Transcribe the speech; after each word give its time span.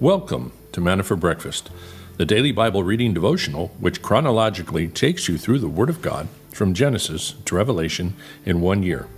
Welcome 0.00 0.52
to 0.72 0.80
Manna 0.80 1.02
for 1.02 1.14
Breakfast, 1.14 1.68
the 2.16 2.24
daily 2.24 2.52
Bible 2.52 2.82
reading 2.82 3.12
devotional 3.12 3.68
which 3.78 4.00
chronologically 4.00 4.88
takes 4.88 5.28
you 5.28 5.36
through 5.36 5.58
the 5.58 5.68
Word 5.68 5.90
of 5.90 6.00
God 6.00 6.26
from 6.54 6.72
Genesis 6.72 7.34
to 7.44 7.54
Revelation 7.54 8.14
in 8.46 8.62
one 8.62 8.82
year. 8.82 9.08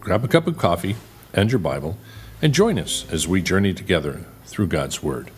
Grab 0.00 0.24
a 0.24 0.26
cup 0.26 0.48
of 0.48 0.58
coffee 0.58 0.96
and 1.32 1.52
your 1.52 1.60
Bible 1.60 1.96
and 2.42 2.52
join 2.52 2.76
us 2.76 3.06
as 3.12 3.28
we 3.28 3.40
journey 3.40 3.72
together 3.72 4.24
through 4.46 4.66
God's 4.66 5.00
Word. 5.00 5.30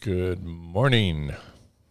Good 0.00 0.44
morning. 0.44 1.32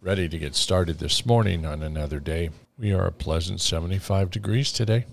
Ready 0.00 0.28
to 0.28 0.38
get 0.38 0.54
started 0.54 1.00
this 1.00 1.26
morning 1.26 1.66
on 1.66 1.82
another 1.82 2.20
day. 2.20 2.50
We 2.78 2.92
are 2.92 3.06
a 3.06 3.12
pleasant 3.12 3.60
75 3.60 4.30
degrees 4.30 4.70
today. 4.70 5.06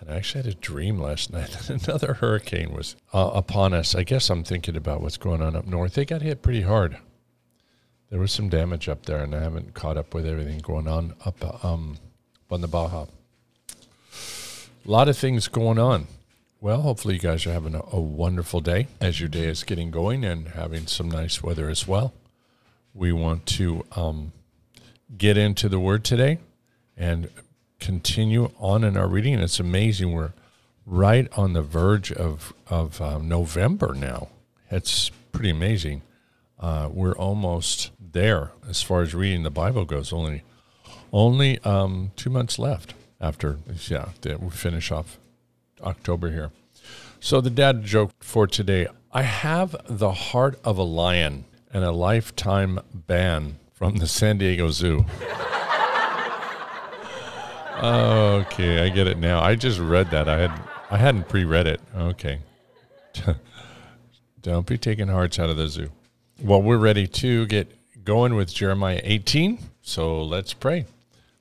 And 0.00 0.10
I 0.10 0.16
actually 0.16 0.44
had 0.44 0.52
a 0.52 0.56
dream 0.56 0.98
last 0.98 1.32
night 1.32 1.50
that 1.50 1.70
another 1.70 2.14
hurricane 2.14 2.72
was 2.72 2.96
uh, 3.12 3.30
upon 3.34 3.74
us. 3.74 3.94
I 3.94 4.02
guess 4.02 4.30
I'm 4.30 4.42
thinking 4.42 4.76
about 4.76 5.02
what's 5.02 5.18
going 5.18 5.42
on 5.42 5.54
up 5.54 5.66
north. 5.66 5.94
They 5.94 6.04
got 6.04 6.22
hit 6.22 6.42
pretty 6.42 6.62
hard. 6.62 6.96
There 8.08 8.18
was 8.18 8.32
some 8.32 8.48
damage 8.48 8.88
up 8.88 9.06
there, 9.06 9.22
and 9.22 9.34
I 9.34 9.40
haven't 9.40 9.74
caught 9.74 9.96
up 9.96 10.14
with 10.14 10.26
everything 10.26 10.58
going 10.58 10.88
on 10.88 11.14
up 11.24 11.64
um, 11.64 11.98
on 12.50 12.60
the 12.60 12.66
Baja. 12.66 13.06
A 14.84 14.90
lot 14.90 15.08
of 15.08 15.16
things 15.16 15.46
going 15.46 15.78
on. 15.78 16.08
Well, 16.60 16.82
hopefully, 16.82 17.14
you 17.14 17.20
guys 17.20 17.46
are 17.46 17.52
having 17.52 17.74
a, 17.74 17.82
a 17.92 18.00
wonderful 18.00 18.60
day 18.60 18.88
as 19.00 19.20
your 19.20 19.28
day 19.28 19.44
is 19.44 19.62
getting 19.62 19.90
going 19.90 20.24
and 20.24 20.48
having 20.48 20.86
some 20.86 21.08
nice 21.08 21.42
weather 21.42 21.70
as 21.70 21.86
well. 21.86 22.12
We 22.92 23.12
want 23.12 23.46
to 23.46 23.86
um, 23.92 24.32
get 25.16 25.38
into 25.38 25.68
the 25.68 25.78
Word 25.78 26.02
today 26.02 26.38
and 26.96 27.30
continue 27.80 28.50
on 28.58 28.84
in 28.84 28.96
our 28.96 29.08
reading. 29.08 29.34
And 29.34 29.42
it's 29.42 29.58
amazing. 29.58 30.12
We're 30.12 30.32
right 30.86 31.28
on 31.36 31.52
the 31.52 31.62
verge 31.62 32.12
of 32.12 32.52
of 32.68 33.00
uh, 33.00 33.18
November 33.18 33.94
now. 33.94 34.28
It's 34.70 35.10
pretty 35.32 35.50
amazing. 35.50 36.02
Uh, 36.58 36.88
we're 36.92 37.16
almost 37.16 37.90
there 37.98 38.52
as 38.68 38.82
far 38.82 39.02
as 39.02 39.14
reading 39.14 39.42
the 39.42 39.50
Bible 39.50 39.84
goes. 39.84 40.12
Only 40.12 40.42
only 41.12 41.58
um, 41.60 42.12
two 42.16 42.30
months 42.30 42.58
left 42.58 42.94
after 43.20 43.58
yeah 43.88 44.08
we 44.38 44.50
finish 44.50 44.90
off 44.90 45.18
October 45.82 46.30
here. 46.30 46.50
So 47.18 47.40
the 47.40 47.50
dad 47.50 47.84
joke 47.84 48.12
for 48.20 48.46
today: 48.46 48.86
I 49.12 49.22
have 49.22 49.76
the 49.86 50.12
heart 50.12 50.58
of 50.64 50.78
a 50.78 50.82
lion 50.82 51.44
and 51.72 51.84
a 51.84 51.92
lifetime 51.92 52.80
ban 52.92 53.56
from 53.72 53.96
the 53.96 54.06
San 54.06 54.38
Diego 54.38 54.70
Zoo. 54.70 55.06
Okay, 57.82 58.84
I 58.84 58.90
get 58.90 59.06
it 59.06 59.16
now. 59.16 59.40
I 59.40 59.54
just 59.54 59.78
read 59.78 60.10
that. 60.10 60.28
I 60.28 60.38
had 60.38 60.52
I 60.90 60.98
hadn't 60.98 61.28
pre-read 61.28 61.66
it. 61.66 61.80
Okay. 61.96 62.40
Don't 64.42 64.66
be 64.66 64.76
taking 64.76 65.08
hearts 65.08 65.38
out 65.38 65.48
of 65.48 65.56
the 65.56 65.68
zoo. 65.68 65.90
Well, 66.42 66.60
we're 66.60 66.78
ready 66.78 67.06
to 67.06 67.46
get 67.46 67.68
going 68.04 68.34
with 68.34 68.52
Jeremiah 68.52 69.00
18. 69.02 69.58
So 69.82 70.22
let's 70.22 70.52
pray. 70.52 70.86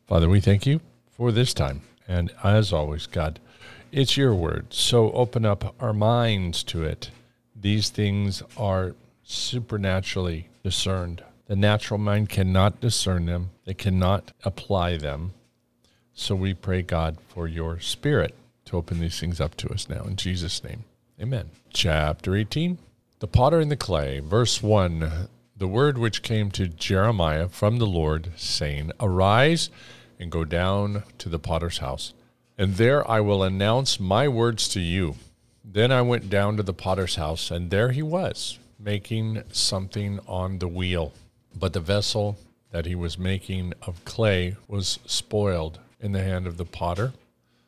Father, 0.08 0.30
we 0.30 0.40
thank 0.40 0.66
you 0.66 0.80
for 1.12 1.32
this 1.32 1.54
time. 1.54 1.82
And 2.08 2.32
as 2.44 2.72
always, 2.72 3.06
God, 3.06 3.40
it's 3.92 4.16
your 4.16 4.34
word. 4.34 4.74
So 4.74 5.12
open 5.12 5.46
up 5.46 5.76
our 5.82 5.94
minds 5.94 6.64
to 6.66 6.84
it. 6.84 7.12
These 7.56 7.90
things 7.90 8.44
are 8.56 8.96
supernaturally 9.24 10.48
discerned. 10.64 11.24
The 11.48 11.56
natural 11.56 11.98
mind 12.00 12.30
cannot 12.30 12.80
discern 12.80 13.26
them, 13.26 13.50
they 13.66 13.74
cannot 13.74 14.32
apply 14.44 14.98
them. 14.98 15.34
So 16.20 16.36
we 16.36 16.54
pray, 16.54 16.82
God, 16.82 17.18
for 17.30 17.48
your 17.48 17.80
spirit 17.80 18.36
to 18.66 18.76
open 18.76 19.00
these 19.00 19.18
things 19.18 19.40
up 19.40 19.56
to 19.56 19.70
us 19.70 19.88
now. 19.88 20.04
In 20.04 20.18
Jesus' 20.18 20.62
name, 20.66 20.84
amen. 21.20 21.50
Chapter 21.72 22.36
18 22.36 22.78
The 23.20 23.28
potter 23.28 23.62
and 23.62 23.72
the 23.72 23.78
clay, 23.78 24.20
verse 24.20 24.62
1 24.62 25.30
The 25.56 25.68
word 25.68 25.98
which 25.98 26.22
came 26.22 26.52
to 26.52 26.68
Jeremiah 26.68 27.48
from 27.48 27.80
the 27.80 27.88
Lord, 27.88 28.32
saying, 28.36 28.92
Arise 29.00 29.70
and 30.20 30.30
go 30.30 30.44
down 30.44 31.04
to 31.20 31.30
the 31.30 31.40
potter's 31.40 31.78
house, 31.78 32.14
and 32.58 32.76
there 32.76 33.10
I 33.10 33.22
will 33.22 33.42
announce 33.42 33.98
my 33.98 34.28
words 34.28 34.68
to 34.70 34.82
you. 34.82 35.16
Then 35.64 35.90
I 35.90 36.02
went 36.02 36.30
down 36.30 36.58
to 36.58 36.64
the 36.64 36.74
potter's 36.74 37.16
house, 37.16 37.50
and 37.50 37.72
there 37.72 37.92
he 37.92 38.04
was, 38.04 38.60
making 38.78 39.44
something 39.54 40.20
on 40.28 40.60
the 40.60 40.68
wheel. 40.68 41.14
But 41.58 41.72
the 41.72 41.80
vessel 41.80 42.38
that 42.72 42.86
he 42.86 42.94
was 42.94 43.18
making 43.18 43.74
of 43.82 44.04
clay 44.04 44.58
was 44.68 45.00
spoiled 45.06 45.80
in 46.00 46.12
the 46.12 46.24
hand 46.24 46.48
of 46.48 46.58
the 46.58 46.66
potter. 46.66 47.14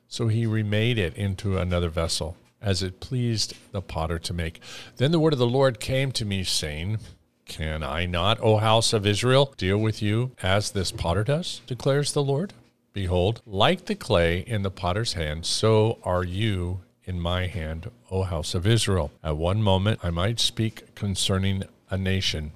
So 0.07 0.27
he 0.27 0.45
remade 0.45 0.97
it 0.97 1.15
into 1.15 1.57
another 1.57 1.89
vessel, 1.89 2.35
as 2.61 2.83
it 2.83 2.99
pleased 2.99 3.55
the 3.71 3.81
potter 3.81 4.19
to 4.19 4.33
make. 4.33 4.59
Then 4.97 5.11
the 5.11 5.19
word 5.19 5.33
of 5.33 5.39
the 5.39 5.47
Lord 5.47 5.79
came 5.79 6.11
to 6.13 6.25
me, 6.25 6.43
saying, 6.43 6.99
Can 7.45 7.83
I 7.83 8.05
not, 8.05 8.39
O 8.41 8.57
house 8.57 8.93
of 8.93 9.05
Israel, 9.05 9.53
deal 9.57 9.77
with 9.77 10.01
you 10.01 10.31
as 10.43 10.71
this 10.71 10.91
potter 10.91 11.23
does? 11.23 11.61
declares 11.65 12.13
the 12.13 12.23
Lord. 12.23 12.53
Behold, 12.93 13.41
like 13.45 13.85
the 13.85 13.95
clay 13.95 14.39
in 14.39 14.63
the 14.63 14.71
potter's 14.71 15.13
hand, 15.13 15.45
so 15.45 15.97
are 16.03 16.25
you 16.25 16.81
in 17.05 17.19
my 17.19 17.47
hand, 17.47 17.89
O 18.09 18.23
house 18.23 18.53
of 18.53 18.67
Israel. 18.67 19.11
At 19.23 19.37
one 19.37 19.63
moment 19.63 19.99
I 20.03 20.09
might 20.09 20.39
speak 20.39 20.93
concerning 20.93 21.63
a 21.89 21.97
nation, 21.97 22.51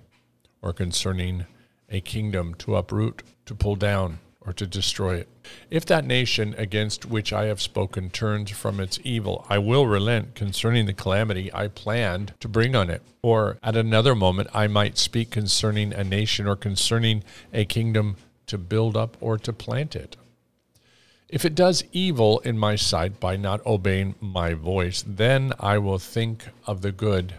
or 0.62 0.74
concerning 0.74 1.46
a 1.90 2.02
kingdom 2.02 2.54
to 2.56 2.76
uproot, 2.76 3.24
to 3.46 3.56
pull 3.56 3.76
down, 3.76 4.20
or 4.46 4.54
to 4.54 4.68
destroy 4.68 5.16
it. 5.16 5.28
If 5.70 5.86
that 5.86 6.06
nation 6.06 6.56
against 6.58 7.06
which 7.06 7.34
I 7.34 7.46
have 7.46 7.62
spoken 7.62 8.10
turns 8.10 8.52
from 8.52 8.80
its 8.80 9.00
evil, 9.04 9.46
I 9.50 9.58
will 9.58 9.88
relent 9.88 10.36
concerning 10.36 10.86
the 10.86 10.94
calamity 10.94 11.54
I 11.54 11.68
planned 11.68 12.34
to 12.40 12.48
bring 12.48 12.76
on 12.76 12.90
it. 12.90 13.02
Or 13.22 13.58
at 13.64 13.76
another 13.76 14.16
moment, 14.16 14.50
I 14.54 14.68
might 14.68 14.98
speak 14.98 15.32
concerning 15.32 15.94
a 15.94 16.04
nation 16.04 16.48
or 16.48 16.56
concerning 16.56 17.24
a 17.54 17.66
kingdom 17.66 18.18
to 18.48 18.58
build 18.58 18.96
up 18.96 19.18
or 19.20 19.38
to 19.40 19.54
plant 19.54 19.96
it. 19.96 20.16
If 21.28 21.44
it 21.44 21.56
does 21.56 21.84
evil 21.92 22.40
in 22.40 22.58
my 22.58 22.76
sight 22.76 23.20
by 23.20 23.36
not 23.36 23.66
obeying 23.66 24.14
my 24.22 24.54
voice, 24.54 25.04
then 25.06 25.54
I 25.60 25.80
will 25.80 25.98
think 25.98 26.46
of 26.68 26.82
the 26.82 26.92
good 26.92 27.34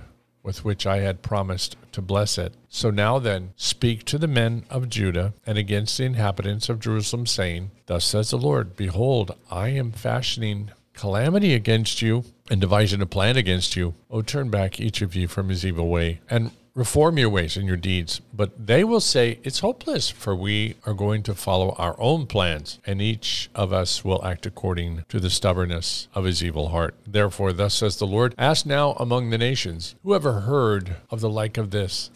with 0.47 0.65
which 0.65 0.87
I 0.87 0.99
had 0.99 1.23
promised 1.23 1.77
to 1.91 2.01
bless 2.01 2.39
it. 2.39 2.55
So 2.69 2.91
now 2.91 3.19
then, 3.19 3.53
speak 3.57 4.05
to 4.05 4.17
the 4.17 4.29
men 4.29 4.65
of 4.71 4.89
Judah 4.89 5.35
and 5.45 5.59
against 5.59 5.99
the 5.99 6.05
inhabitants 6.05 6.69
of 6.69 6.79
Jerusalem, 6.79 7.27
saying, 7.27 7.73
Thus 7.87 8.05
says 8.05 8.31
the 8.31 8.39
Lord, 8.39 8.77
Behold, 8.77 9.37
I 9.51 9.71
am 9.71 9.91
fashioning 9.91 10.71
calamity 10.95 11.53
against 11.53 12.01
you 12.01 12.25
and 12.49 12.61
devising 12.61 13.03
a 13.03 13.07
plan 13.07 13.37
against 13.37 13.75
you. 13.75 13.95
O 14.09 14.23
turn 14.23 14.49
back 14.49 14.81
each 14.81 15.03
of 15.03 15.17
you 15.17 15.27
from 15.27 15.49
his 15.49 15.67
evil 15.67 15.89
way 15.89 16.21
and 16.31 16.53
reform 16.77 17.17
your 17.17 17.31
ways 17.31 17.57
and 17.57 17.67
your 17.67 17.77
deeds. 17.77 18.21
But 18.35 18.67
they 18.67 18.85
will 18.85 19.01
say, 19.01 19.41
It's 19.43 19.61
hopeless, 19.61 20.11
for 20.11 20.37
we 20.37 20.77
are 20.85 20.93
going 20.93 21.23
to 21.25 21.35
follow 21.35 21.75
our 21.79 21.97
own 21.99 22.27
plans, 22.27 22.79
and 22.87 23.01
each 23.01 23.49
of 23.55 23.73
us 23.73 24.05
will 24.05 24.25
act 24.25 24.45
according 24.47 25.05
to 25.09 25.19
the 25.19 25.31
stubbornness 25.31 26.07
of 26.15 26.25
his 26.25 26.45
evil 26.45 26.69
heart. 26.69 26.95
Therefore, 27.07 27.53
thus 27.53 27.75
says 27.75 27.97
the 27.97 28.07
Lord 28.07 28.35
Ask 28.39 28.67
now 28.67 28.93
among 28.93 29.31
the 29.31 29.39
nations, 29.39 29.97
who 30.05 30.15
ever 30.15 30.41
heard 30.43 30.97
of 31.11 31.21
the 31.21 31.31
like 31.31 31.57
of 31.57 31.71
this? 31.71 32.11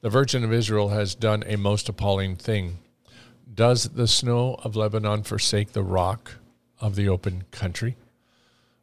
The 0.00 0.10
Virgin 0.10 0.42
of 0.42 0.52
Israel 0.52 0.88
has 0.88 1.14
done 1.14 1.44
a 1.46 1.56
most 1.56 1.88
appalling 1.88 2.34
thing. 2.34 2.78
Does 3.54 3.90
the 3.90 4.08
snow 4.08 4.56
of 4.64 4.74
Lebanon 4.74 5.22
forsake 5.22 5.72
the 5.72 5.82
rock 5.82 6.36
of 6.80 6.96
the 6.96 7.10
open 7.10 7.44
country? 7.50 7.96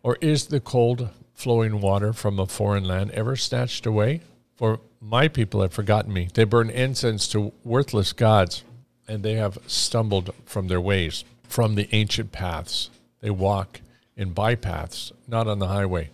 Or 0.04 0.18
is 0.22 0.46
the 0.46 0.60
cold 0.60 1.10
flowing 1.34 1.82
water 1.82 2.14
from 2.14 2.40
a 2.40 2.46
foreign 2.46 2.84
land 2.84 3.10
ever 3.12 3.36
snatched 3.36 3.88
away? 3.88 4.22
For 4.56 4.80
my 5.02 5.28
people 5.28 5.62
have 5.62 5.74
forgotten 5.74 6.14
me. 6.14 6.30
They 6.34 6.44
burn 6.44 6.70
incense 6.70 7.28
to 7.30 7.54
worthless 7.64 8.14
gods, 8.14 8.64
and 9.08 9.24
they 9.24 9.34
have 9.34 9.58
stumbled 9.68 10.34
from 10.46 10.68
their 10.68 10.82
ways, 10.82 11.24
from 11.44 11.76
the 11.76 11.88
ancient 11.92 12.32
paths. 12.32 12.90
They 13.22 13.30
walk 13.30 13.82
in 14.16 14.34
bypaths, 14.34 15.12
not 15.28 15.48
on 15.48 15.60
the 15.60 15.68
highway, 15.68 16.10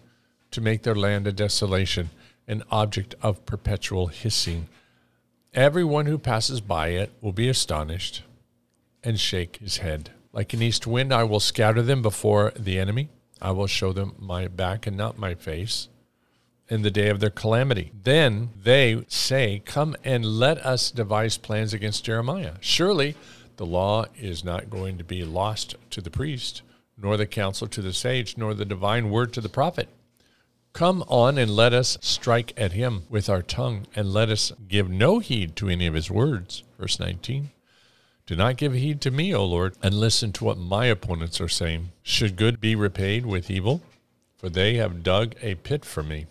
to 0.52 0.62
make 0.62 0.84
their 0.84 0.96
land 0.96 1.28
a 1.28 1.32
desolation, 1.32 2.12
an 2.48 2.64
object 2.70 3.16
of 3.22 3.46
perpetual 3.46 4.08
hissing. 4.08 4.68
Everyone 5.54 6.06
who 6.06 6.18
passes 6.18 6.62
by 6.62 6.90
it 6.90 7.12
will 7.22 7.32
be 7.32 7.50
astonished 7.50 8.24
and 9.04 9.20
shake 9.20 9.58
his 9.58 9.78
head. 9.78 10.12
Like 10.32 10.54
an 10.54 10.62
east 10.62 10.86
wind, 10.86 11.14
I 11.14 11.24
will 11.24 11.40
scatter 11.40 11.82
them 11.82 12.02
before 12.02 12.52
the 12.58 12.78
enemy. 12.78 13.10
I 13.42 13.52
will 13.52 13.68
show 13.68 13.94
them 13.94 14.16
my 14.20 14.48
back 14.48 14.86
and 14.86 14.98
not 14.98 15.18
my 15.18 15.34
face 15.34 15.88
in 16.68 16.82
the 16.82 16.92
day 16.92 17.10
of 17.10 17.20
their 17.20 17.30
calamity. 17.30 17.92
Then 18.04 18.50
they 18.62 19.06
say, 19.08 19.62
Come 19.66 19.96
and 20.04 20.26
let 20.26 20.58
us 20.66 20.92
devise 20.92 21.38
plans 21.38 21.74
against 21.74 22.06
Jeremiah. 22.06 22.54
Surely 22.60 23.16
the 23.58 23.66
law 23.66 24.06
is 24.16 24.44
not 24.44 24.70
going 24.70 24.98
to 24.98 25.04
be 25.04 25.24
lost 25.24 25.76
to 25.92 26.02
the 26.02 26.10
priest, 26.10 26.62
nor 26.98 27.18
the 27.18 27.26
counsel 27.26 27.68
to 27.68 27.82
the 27.82 27.94
sage, 27.94 28.38
nor 28.38 28.54
the 28.54 28.66
divine 28.66 29.10
word 29.10 29.34
to 29.34 29.42
the 29.42 29.50
prophet. 29.50 29.90
Come 30.74 31.04
on 31.08 31.38
and 31.38 31.52
let 31.56 31.74
us 31.74 31.98
strike 32.02 32.54
at 32.58 32.74
him 32.74 33.04
with 33.10 33.30
our 33.30 33.42
tongue, 33.42 33.88
and 33.96 34.12
let 34.12 34.30
us 34.30 34.52
give 34.68 34.90
no 34.90 35.20
heed 35.20 35.56
to 35.58 35.70
any 35.70 35.88
of 35.88 35.94
his 35.94 36.12
words. 36.12 36.64
Verse 36.78 37.00
19. 37.00 37.52
Do 38.26 38.36
not 38.36 38.58
give 38.58 38.74
heed 38.74 39.02
to 39.02 39.12
me, 39.12 39.34
O 39.34 39.46
Lord, 39.46 39.76
and 39.82 39.94
listen 39.94 40.34
to 40.34 40.44
what 40.44 40.58
my 40.58 40.88
opponents 40.88 41.40
are 41.40 41.48
saying. 41.48 41.92
Should 42.02 42.36
good 42.36 42.60
be 42.60 42.76
repaid 42.76 43.26
with 43.26 43.52
evil? 43.52 43.82
for 44.46 44.50
they 44.50 44.76
have 44.76 45.02
dug 45.02 45.34
a 45.42 45.56
pit 45.56 45.84
for 45.84 46.04
me. 46.04 46.28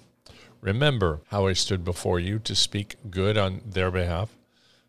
Remember 0.65 1.21
how 1.27 1.47
I 1.47 1.53
stood 1.53 1.85
before 1.85 2.19
you 2.19 2.39
to 2.39 2.55
speak 2.55 2.97
good 3.11 3.37
on 3.37 3.61
their 3.67 3.91
behalf, 3.91 4.31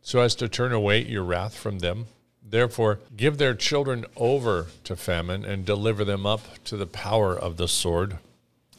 so 0.02 0.22
as 0.22 0.34
to 0.36 0.48
turn 0.48 0.72
away 0.72 1.04
your 1.04 1.26
wrath 1.26 1.54
from 1.54 1.80
them. 1.80 2.06
Therefore, 2.42 3.00
give 3.18 3.38
their 3.38 3.54
children 3.54 4.06
over 4.16 4.68
to 4.86 4.96
famine 4.96 5.44
and 5.44 5.66
deliver 5.66 6.06
them 6.06 6.26
up 6.26 6.64
to 6.64 6.78
the 6.78 6.88
power 6.88 7.38
of 7.38 7.58
the 7.58 7.68
sword 7.68 8.20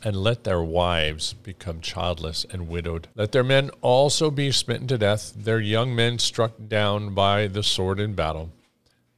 and 0.02 0.16
let 0.16 0.44
their 0.44 0.62
wives 0.62 1.34
become 1.34 1.82
childless 1.82 2.46
and 2.50 2.66
widowed. 2.66 3.08
Let 3.14 3.32
their 3.32 3.44
men 3.44 3.70
also 3.82 4.30
be 4.30 4.50
smitten 4.50 4.86
to 4.86 4.96
death, 4.96 5.34
their 5.36 5.60
young 5.60 5.94
men 5.94 6.18
struck 6.18 6.52
down 6.66 7.12
by 7.12 7.46
the 7.46 7.62
sword 7.62 8.00
in 8.00 8.14
battle. 8.14 8.52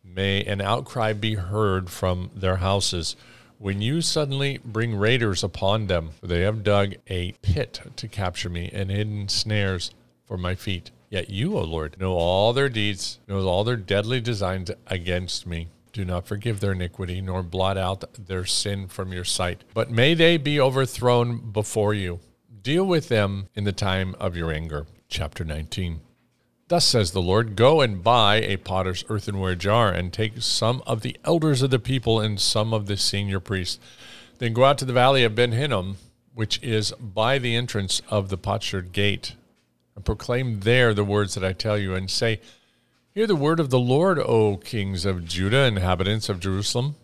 May 0.02 0.42
an 0.42 0.60
outcry 0.60 1.12
be 1.12 1.36
heard 1.36 1.90
from 1.90 2.32
their 2.34 2.56
houses 2.56 3.14
when 3.58 3.82
you 3.82 4.00
suddenly 4.00 4.58
bring 4.64 4.94
raiders 4.94 5.42
upon 5.42 5.86
them, 5.86 6.10
they 6.22 6.42
have 6.42 6.62
dug 6.62 6.94
a 7.10 7.32
pit 7.42 7.80
to 7.96 8.08
capture 8.08 8.48
me 8.48 8.70
and 8.72 8.90
hidden 8.90 9.28
snares 9.28 9.90
for 10.24 10.38
my 10.38 10.54
feet. 10.54 10.90
Yet 11.10 11.30
you, 11.30 11.56
O 11.56 11.62
Lord, 11.62 11.98
know 11.98 12.12
all 12.12 12.52
their 12.52 12.68
deeds, 12.68 13.18
knows 13.26 13.44
all 13.44 13.64
their 13.64 13.76
deadly 13.76 14.20
designs 14.20 14.70
against 14.86 15.46
me. 15.46 15.68
Do 15.92 16.04
not 16.04 16.26
forgive 16.26 16.60
their 16.60 16.72
iniquity, 16.72 17.20
nor 17.20 17.42
blot 17.42 17.76
out 17.76 18.04
their 18.26 18.44
sin 18.44 18.88
from 18.88 19.12
your 19.12 19.24
sight. 19.24 19.64
But 19.74 19.90
may 19.90 20.14
they 20.14 20.36
be 20.36 20.60
overthrown 20.60 21.50
before 21.50 21.94
you. 21.94 22.20
Deal 22.62 22.84
with 22.84 23.08
them 23.08 23.48
in 23.54 23.64
the 23.64 23.72
time 23.72 24.14
of 24.20 24.36
your 24.36 24.52
anger. 24.52 24.86
Chapter 25.08 25.44
19. 25.44 26.00
Thus 26.68 26.84
says 26.84 27.12
the 27.12 27.22
Lord 27.22 27.56
Go 27.56 27.80
and 27.80 28.02
buy 28.02 28.36
a 28.36 28.58
potter's 28.58 29.04
earthenware 29.08 29.54
jar, 29.54 29.90
and 29.90 30.12
take 30.12 30.42
some 30.42 30.82
of 30.86 31.00
the 31.00 31.16
elders 31.24 31.62
of 31.62 31.70
the 31.70 31.78
people 31.78 32.20
and 32.20 32.38
some 32.38 32.74
of 32.74 32.86
the 32.86 32.96
senior 32.96 33.40
priests. 33.40 33.78
Then 34.38 34.52
go 34.52 34.64
out 34.64 34.76
to 34.78 34.84
the 34.84 34.92
valley 34.92 35.24
of 35.24 35.34
Ben 35.34 35.52
Hinnom, 35.52 35.96
which 36.34 36.62
is 36.62 36.92
by 36.92 37.38
the 37.38 37.56
entrance 37.56 38.02
of 38.10 38.28
the 38.28 38.36
potsherd 38.36 38.92
gate, 38.92 39.34
and 39.96 40.04
proclaim 40.04 40.60
there 40.60 40.92
the 40.92 41.04
words 41.04 41.34
that 41.34 41.44
I 41.44 41.54
tell 41.54 41.78
you, 41.78 41.94
and 41.94 42.10
say, 42.10 42.40
Hear 43.14 43.26
the 43.26 43.34
word 43.34 43.58
of 43.58 43.70
the 43.70 43.80
Lord, 43.80 44.18
O 44.18 44.58
kings 44.58 45.06
of 45.06 45.24
Judah, 45.24 45.64
inhabitants 45.64 46.28
of 46.28 46.38
Jerusalem. 46.38 46.96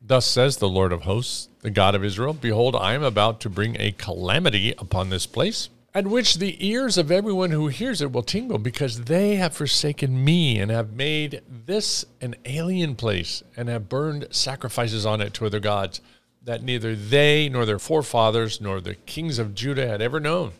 Thus 0.00 0.24
says 0.24 0.56
the 0.56 0.68
Lord 0.68 0.92
of 0.92 1.02
hosts, 1.02 1.48
the 1.60 1.70
God 1.70 1.94
of 1.94 2.04
Israel 2.04 2.32
Behold, 2.32 2.74
I 2.76 2.94
am 2.94 3.02
about 3.02 3.40
to 3.40 3.50
bring 3.50 3.76
a 3.78 3.92
calamity 3.92 4.72
upon 4.78 5.10
this 5.10 5.26
place, 5.26 5.68
at 5.92 6.06
which 6.06 6.36
the 6.36 6.64
ears 6.64 6.96
of 6.96 7.10
everyone 7.10 7.50
who 7.50 7.68
hears 7.68 8.00
it 8.00 8.12
will 8.12 8.22
tingle, 8.22 8.58
because 8.58 9.04
they 9.04 9.36
have 9.36 9.54
forsaken 9.54 10.24
me 10.24 10.58
and 10.58 10.70
have 10.70 10.92
made 10.92 11.42
this 11.48 12.04
an 12.20 12.36
alien 12.44 12.94
place, 12.94 13.42
and 13.56 13.68
have 13.68 13.88
burned 13.88 14.26
sacrifices 14.30 15.04
on 15.04 15.20
it 15.20 15.34
to 15.34 15.46
other 15.46 15.60
gods 15.60 16.00
that 16.42 16.62
neither 16.62 16.94
they 16.94 17.48
nor 17.48 17.66
their 17.66 17.78
forefathers 17.78 18.60
nor 18.60 18.80
the 18.80 18.94
kings 18.94 19.38
of 19.38 19.54
Judah 19.54 19.86
had 19.86 20.00
ever 20.00 20.20
known. 20.20 20.52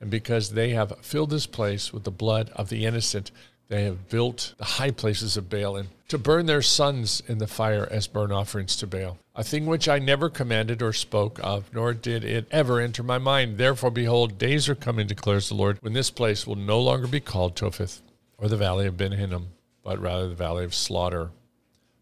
And 0.00 0.10
because 0.10 0.50
they 0.50 0.70
have 0.70 0.98
filled 1.00 1.30
this 1.30 1.46
place 1.46 1.92
with 1.92 2.04
the 2.04 2.10
blood 2.10 2.50
of 2.54 2.68
the 2.68 2.84
innocent, 2.84 3.30
they 3.68 3.84
have 3.84 4.08
built 4.08 4.54
the 4.58 4.64
high 4.64 4.90
places 4.90 5.36
of 5.36 5.50
Baal 5.50 5.76
and 5.76 5.88
to 6.08 6.18
burn 6.18 6.46
their 6.46 6.62
sons 6.62 7.22
in 7.26 7.38
the 7.38 7.48
fire 7.48 7.88
as 7.90 8.06
burnt 8.06 8.32
offerings 8.32 8.76
to 8.76 8.86
Baal, 8.86 9.18
a 9.34 9.42
thing 9.42 9.66
which 9.66 9.88
I 9.88 9.98
never 9.98 10.30
commanded 10.30 10.80
or 10.80 10.92
spoke 10.92 11.40
of, 11.42 11.72
nor 11.74 11.92
did 11.92 12.24
it 12.24 12.46
ever 12.52 12.78
enter 12.80 13.02
my 13.02 13.18
mind. 13.18 13.58
Therefore, 13.58 13.90
behold, 13.90 14.38
days 14.38 14.68
are 14.68 14.76
coming, 14.76 15.08
declares 15.08 15.48
the 15.48 15.56
Lord, 15.56 15.78
when 15.80 15.94
this 15.94 16.10
place 16.10 16.46
will 16.46 16.56
no 16.56 16.80
longer 16.80 17.08
be 17.08 17.18
called 17.18 17.56
Topheth, 17.56 18.02
or 18.38 18.48
the 18.48 18.56
valley 18.56 18.86
of 18.86 18.96
Ben 18.96 19.12
Hinnom, 19.12 19.48
but 19.82 20.00
rather 20.00 20.28
the 20.28 20.34
valley 20.34 20.64
of 20.64 20.74
slaughter. 20.74 21.30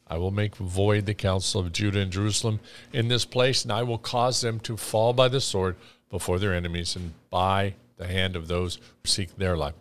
I 0.07 0.19
will 0.19 0.31
make 0.31 0.57
void 0.57 1.07
the 1.07 1.15
counsel 1.15 1.63
of 1.63 1.73
Judah 1.73 2.01
and 2.01 2.13
Jerusalem 2.13 2.61
in 2.93 3.09
this 3.09 3.25
place, 3.25 3.63
and 3.63 3.73
I 3.73 3.85
will 3.85 3.99
cause 3.99 4.43
them 4.43 4.61
to 4.61 4.77
fall 4.77 5.15
by 5.15 5.29
the 5.29 5.41
sword 5.41 5.77
before 6.11 6.39
their 6.39 6.53
enemies 6.53 6.95
and 6.95 7.15
by 7.31 7.75
the 7.97 8.07
hand 8.07 8.37
of 8.37 8.49
those 8.49 8.77
who 8.77 9.09
seek 9.09 9.37
their 9.37 9.57
life. 9.57 9.75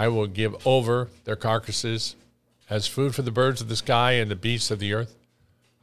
I 0.00 0.08
will 0.08 0.28
give 0.28 0.66
over 0.66 1.10
their 1.24 1.36
carcasses 1.36 2.16
as 2.70 2.86
food 2.86 3.14
for 3.14 3.20
the 3.20 3.30
birds 3.30 3.60
of 3.60 3.68
the 3.68 3.76
sky 3.76 4.12
and 4.12 4.30
the 4.30 4.34
beasts 4.34 4.70
of 4.70 4.78
the 4.78 4.94
earth. 4.94 5.14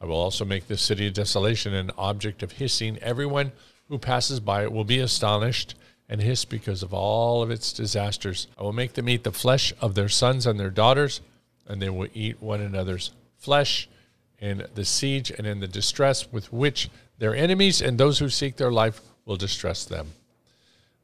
I 0.02 0.08
will 0.08 0.16
also 0.16 0.44
make 0.44 0.68
this 0.68 0.82
city 0.82 1.06
a 1.06 1.12
desolation, 1.12 1.76
an 1.76 1.92
object 2.00 2.42
of 2.42 2.54
hissing. 2.54 2.98
Everyone 3.04 3.52
who 3.90 4.00
passes 4.00 4.40
by 4.40 4.64
it 4.64 4.72
will 4.72 4.86
be 4.86 4.98
astonished 4.98 5.76
and 6.10 6.20
hiss 6.20 6.46
because 6.46 6.82
of 6.82 6.96
all 6.96 7.44
of 7.44 7.52
its 7.52 7.72
disasters. 7.72 8.48
I 8.58 8.64
will 8.64 8.74
make 8.74 8.94
them 8.94 9.08
eat 9.08 9.24
the 9.24 9.32
flesh 9.32 9.72
of 9.82 9.94
their 9.94 10.10
sons 10.10 10.48
and 10.48 10.60
their 10.60 10.72
daughters, 10.72 11.22
and 11.68 11.80
they 11.80 11.92
will 11.92 12.08
eat 12.16 12.42
one 12.42 12.62
another's 12.62 13.12
flesh 13.38 13.88
in 14.40 14.66
the 14.74 14.86
siege 14.86 15.30
and 15.30 15.46
in 15.46 15.60
the 15.60 15.68
distress 15.68 16.32
with 16.32 16.52
which 16.52 16.90
their 17.20 17.36
enemies 17.36 17.84
and 17.84 18.00
those 18.00 18.18
who 18.18 18.30
seek 18.30 18.58
their 18.58 18.72
life 18.72 19.00
will 19.26 19.38
distress 19.38 19.86
them. 19.86 20.08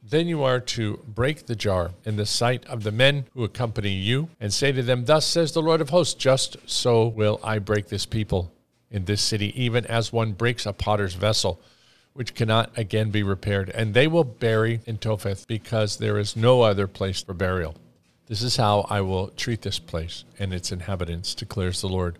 Then 0.05 0.27
you 0.27 0.43
are 0.43 0.59
to 0.59 0.97
break 1.07 1.45
the 1.45 1.55
jar 1.55 1.91
in 2.03 2.17
the 2.17 2.25
sight 2.25 2.65
of 2.65 2.83
the 2.83 2.91
men 2.91 3.25
who 3.33 3.45
accompany 3.45 3.91
you, 3.91 4.27
and 4.37 4.53
say 4.53 4.73
to 4.73 4.83
them, 4.83 5.05
Thus 5.05 5.25
says 5.25 5.53
the 5.53 5.61
Lord 5.61 5.79
of 5.79 5.91
hosts, 5.91 6.13
just 6.13 6.57
so 6.65 7.07
will 7.07 7.39
I 7.41 7.59
break 7.59 7.87
this 7.87 8.05
people 8.05 8.51
in 8.91 9.05
this 9.05 9.21
city, 9.21 9.53
even 9.61 9.85
as 9.85 10.11
one 10.11 10.33
breaks 10.33 10.65
a 10.65 10.73
potter's 10.73 11.13
vessel, 11.13 11.61
which 12.11 12.35
cannot 12.35 12.77
again 12.77 13.11
be 13.11 13.23
repaired. 13.23 13.69
And 13.69 13.93
they 13.93 14.07
will 14.07 14.25
bury 14.25 14.81
in 14.85 14.97
Topheth, 14.97 15.47
because 15.47 15.97
there 15.97 16.19
is 16.19 16.35
no 16.35 16.63
other 16.63 16.85
place 16.85 17.23
for 17.23 17.33
burial. 17.33 17.75
This 18.27 18.41
is 18.41 18.57
how 18.57 18.85
I 18.89 18.99
will 18.99 19.29
treat 19.29 19.61
this 19.61 19.79
place 19.79 20.25
and 20.37 20.53
its 20.53 20.71
inhabitants, 20.73 21.33
declares 21.33 21.79
the 21.79 21.87
Lord. 21.87 22.19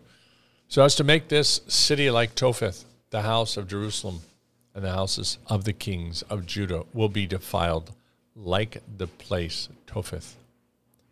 So 0.69 0.83
as 0.83 0.95
to 0.95 1.03
make 1.03 1.27
this 1.27 1.59
city 1.67 2.09
like 2.09 2.33
Topheth, 2.33 2.85
the 3.09 3.23
house 3.23 3.57
of 3.57 3.67
Jerusalem, 3.67 4.21
and 4.75 4.83
the 4.83 4.91
houses 4.91 5.37
of 5.47 5.63
the 5.63 5.73
kings 5.73 6.21
of 6.23 6.45
Judah 6.45 6.83
will 6.93 7.09
be 7.09 7.25
defiled 7.25 7.91
like 8.35 8.81
the 8.97 9.07
place 9.07 9.69
Topheth, 9.85 10.35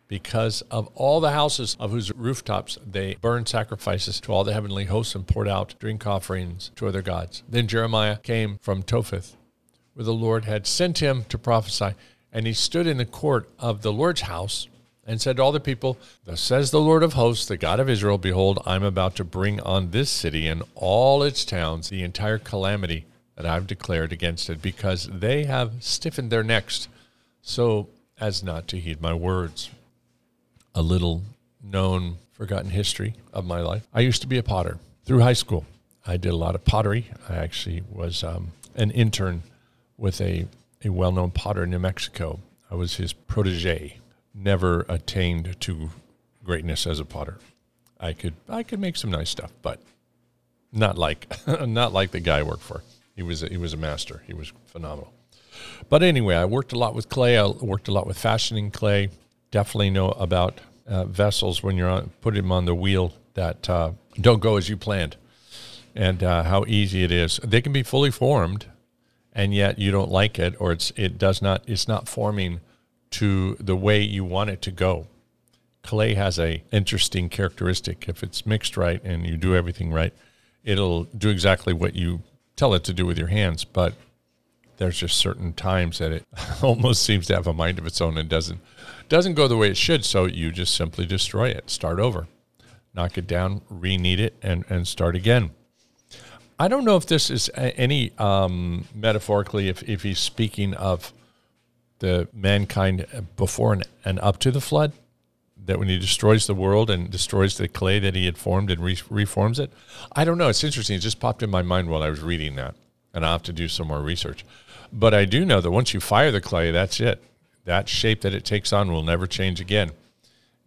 because 0.08 0.62
of 0.70 0.88
all 0.94 1.20
the 1.20 1.30
houses 1.30 1.76
of 1.78 1.90
whose 1.90 2.12
rooftops 2.12 2.78
they 2.84 3.14
burned 3.14 3.48
sacrifices 3.48 4.20
to 4.20 4.32
all 4.32 4.44
the 4.44 4.52
heavenly 4.52 4.86
hosts 4.86 5.14
and 5.14 5.26
poured 5.26 5.48
out 5.48 5.74
drink 5.78 6.06
offerings 6.06 6.70
to 6.76 6.88
other 6.88 7.02
gods. 7.02 7.42
Then 7.48 7.68
Jeremiah 7.68 8.18
came 8.18 8.58
from 8.60 8.82
Topheth, 8.82 9.36
where 9.94 10.04
the 10.04 10.12
Lord 10.12 10.44
had 10.44 10.66
sent 10.66 10.98
him 10.98 11.24
to 11.28 11.38
prophesy, 11.38 11.94
and 12.32 12.46
he 12.46 12.52
stood 12.52 12.86
in 12.86 12.96
the 12.96 13.04
court 13.04 13.48
of 13.58 13.82
the 13.82 13.92
Lord's 13.92 14.22
house 14.22 14.68
and 15.04 15.20
said 15.20 15.36
to 15.36 15.42
all 15.42 15.52
the 15.52 15.60
people, 15.60 15.98
Thus 16.24 16.40
says 16.40 16.70
the 16.70 16.80
Lord 16.80 17.02
of 17.02 17.12
hosts, 17.12 17.46
the 17.46 17.56
God 17.56 17.80
of 17.80 17.88
Israel, 17.88 18.18
Behold, 18.18 18.60
I 18.64 18.76
am 18.76 18.84
about 18.84 19.16
to 19.16 19.24
bring 19.24 19.60
on 19.60 19.90
this 19.90 20.10
city 20.10 20.46
and 20.46 20.62
all 20.74 21.22
its 21.22 21.44
towns 21.44 21.88
the 21.88 22.02
entire 22.02 22.38
calamity 22.38 23.04
that 23.36 23.46
I've 23.46 23.66
declared 23.66 24.12
against 24.12 24.50
it, 24.50 24.60
because 24.60 25.08
they 25.08 25.44
have 25.44 25.72
stiffened 25.80 26.30
their 26.30 26.42
necks 26.42 26.88
so 27.40 27.88
as 28.20 28.42
not 28.42 28.68
to 28.68 28.78
heed 28.78 29.00
my 29.00 29.14
words. 29.14 29.70
A 30.74 30.82
little 30.82 31.22
known, 31.62 32.16
forgotten 32.32 32.70
history 32.70 33.14
of 33.32 33.44
my 33.44 33.60
life. 33.60 33.86
I 33.92 34.00
used 34.00 34.22
to 34.22 34.28
be 34.28 34.38
a 34.38 34.42
potter 34.42 34.78
through 35.04 35.20
high 35.20 35.32
school. 35.32 35.66
I 36.06 36.16
did 36.16 36.32
a 36.32 36.36
lot 36.36 36.54
of 36.54 36.64
pottery. 36.64 37.06
I 37.28 37.36
actually 37.36 37.82
was 37.90 38.24
um, 38.24 38.52
an 38.74 38.90
intern 38.90 39.42
with 39.96 40.20
a, 40.20 40.46
a 40.84 40.88
well 40.90 41.12
known 41.12 41.30
potter 41.30 41.64
in 41.64 41.70
New 41.70 41.78
Mexico. 41.78 42.40
I 42.70 42.74
was 42.74 42.96
his 42.96 43.12
protege, 43.12 43.98
never 44.34 44.86
attained 44.88 45.60
to 45.60 45.90
greatness 46.44 46.86
as 46.86 46.98
a 46.98 47.04
potter. 47.04 47.38
I 48.00 48.12
could 48.12 48.34
I 48.48 48.62
could 48.64 48.80
make 48.80 48.96
some 48.96 49.10
nice 49.10 49.30
stuff, 49.30 49.52
but 49.62 49.80
not 50.72 50.98
like 50.98 51.28
not 51.66 51.92
like 51.92 52.10
the 52.10 52.20
guy 52.20 52.38
I 52.38 52.42
worked 52.42 52.62
for. 52.62 52.82
He 53.14 53.22
was 53.22 53.42
a, 53.42 53.48
he 53.48 53.56
was 53.56 53.72
a 53.72 53.76
master. 53.76 54.22
He 54.26 54.34
was 54.34 54.52
phenomenal. 54.66 55.12
But 55.88 56.02
anyway, 56.02 56.36
I 56.36 56.44
worked 56.44 56.72
a 56.72 56.78
lot 56.78 56.94
with 56.94 57.08
clay. 57.08 57.36
I 57.36 57.46
worked 57.46 57.88
a 57.88 57.92
lot 57.92 58.06
with 58.06 58.18
fashioning 58.18 58.70
clay. 58.70 59.10
Definitely 59.50 59.90
know 59.90 60.10
about 60.10 60.60
uh, 60.86 61.04
vessels 61.04 61.62
when 61.62 61.76
you're 61.76 61.88
on, 61.88 62.10
put 62.20 62.34
them 62.34 62.50
on 62.50 62.64
the 62.64 62.74
wheel 62.74 63.12
that 63.34 63.68
uh, 63.68 63.92
don't 64.20 64.40
go 64.40 64.56
as 64.56 64.68
you 64.68 64.76
planned, 64.76 65.16
and 65.94 66.22
uh, 66.22 66.42
how 66.44 66.64
easy 66.66 67.04
it 67.04 67.12
is. 67.12 67.38
They 67.44 67.60
can 67.60 67.72
be 67.72 67.82
fully 67.82 68.10
formed, 68.10 68.66
and 69.32 69.54
yet 69.54 69.78
you 69.78 69.90
don't 69.90 70.10
like 70.10 70.38
it, 70.38 70.54
or 70.58 70.72
it's 70.72 70.92
it 70.96 71.18
does 71.18 71.42
not 71.42 71.62
it's 71.66 71.86
not 71.86 72.08
forming 72.08 72.60
to 73.10 73.56
the 73.60 73.76
way 73.76 74.00
you 74.00 74.24
want 74.24 74.50
it 74.50 74.62
to 74.62 74.70
go. 74.70 75.06
Clay 75.82 76.14
has 76.14 76.38
a 76.38 76.62
interesting 76.70 77.28
characteristic. 77.28 78.08
If 78.08 78.22
it's 78.22 78.46
mixed 78.46 78.76
right 78.76 79.02
and 79.04 79.26
you 79.26 79.36
do 79.36 79.54
everything 79.54 79.92
right, 79.92 80.12
it'll 80.64 81.04
do 81.04 81.28
exactly 81.28 81.72
what 81.72 81.94
you 81.94 82.22
tell 82.56 82.74
it 82.74 82.84
to 82.84 82.92
do 82.92 83.06
with 83.06 83.18
your 83.18 83.28
hands, 83.28 83.64
but 83.64 83.94
there's 84.76 84.98
just 84.98 85.16
certain 85.16 85.52
times 85.52 85.98
that 85.98 86.12
it 86.12 86.26
almost 86.62 87.02
seems 87.02 87.26
to 87.26 87.34
have 87.34 87.46
a 87.46 87.52
mind 87.52 87.78
of 87.78 87.86
its 87.86 88.00
own 88.00 88.18
and 88.18 88.28
doesn't 88.28 88.60
doesn't 89.08 89.34
go 89.34 89.46
the 89.46 89.56
way 89.56 89.68
it 89.68 89.76
should. 89.76 90.04
So 90.04 90.24
you 90.24 90.50
just 90.50 90.74
simply 90.74 91.06
destroy 91.06 91.48
it, 91.48 91.68
start 91.70 92.00
over, 92.00 92.26
knock 92.94 93.18
it 93.18 93.26
down, 93.26 93.62
re-knead 93.68 94.20
it, 94.20 94.34
and 94.42 94.64
and 94.68 94.86
start 94.88 95.14
again. 95.14 95.50
I 96.58 96.68
don't 96.68 96.84
know 96.84 96.96
if 96.96 97.06
this 97.06 97.30
is 97.30 97.50
any 97.54 98.12
um, 98.18 98.86
metaphorically, 98.94 99.68
if 99.68 99.82
if 99.88 100.02
he's 100.02 100.18
speaking 100.18 100.74
of 100.74 101.12
the 101.98 102.28
mankind 102.32 103.06
before 103.36 103.72
and, 103.72 103.84
and 104.04 104.18
up 104.20 104.38
to 104.40 104.50
the 104.50 104.60
flood, 104.60 104.92
that 105.66 105.78
when 105.78 105.88
he 105.88 105.98
destroys 105.98 106.46
the 106.46 106.54
world 106.54 106.90
and 106.90 107.10
destroys 107.10 107.56
the 107.56 107.68
clay 107.68 107.98
that 108.00 108.14
he 108.14 108.26
had 108.26 108.36
formed 108.38 108.70
and 108.70 108.82
re- 108.82 108.98
reforms 109.10 109.58
it. 109.58 109.72
I 110.16 110.24
don't 110.24 110.38
know. 110.38 110.48
It's 110.48 110.64
interesting. 110.64 110.96
It 110.96 111.00
just 111.00 111.20
popped 111.20 111.42
in 111.42 111.50
my 111.50 111.62
mind 111.62 111.88
while 111.88 112.02
I 112.02 112.10
was 112.10 112.20
reading 112.20 112.56
that. 112.56 112.74
and 113.14 113.24
I'll 113.24 113.32
have 113.32 113.42
to 113.44 113.52
do 113.52 113.68
some 113.68 113.88
more 113.88 114.00
research. 114.00 114.44
But 114.92 115.14
I 115.14 115.24
do 115.24 115.44
know 115.44 115.60
that 115.60 115.70
once 115.70 115.94
you 115.94 116.00
fire 116.00 116.30
the 116.30 116.40
clay, 116.40 116.70
that's 116.70 117.00
it. 117.00 117.22
That 117.64 117.88
shape 117.88 118.22
that 118.22 118.34
it 118.34 118.44
takes 118.44 118.72
on 118.72 118.90
will 118.90 119.02
never 119.04 119.26
change 119.26 119.60
again. 119.60 119.92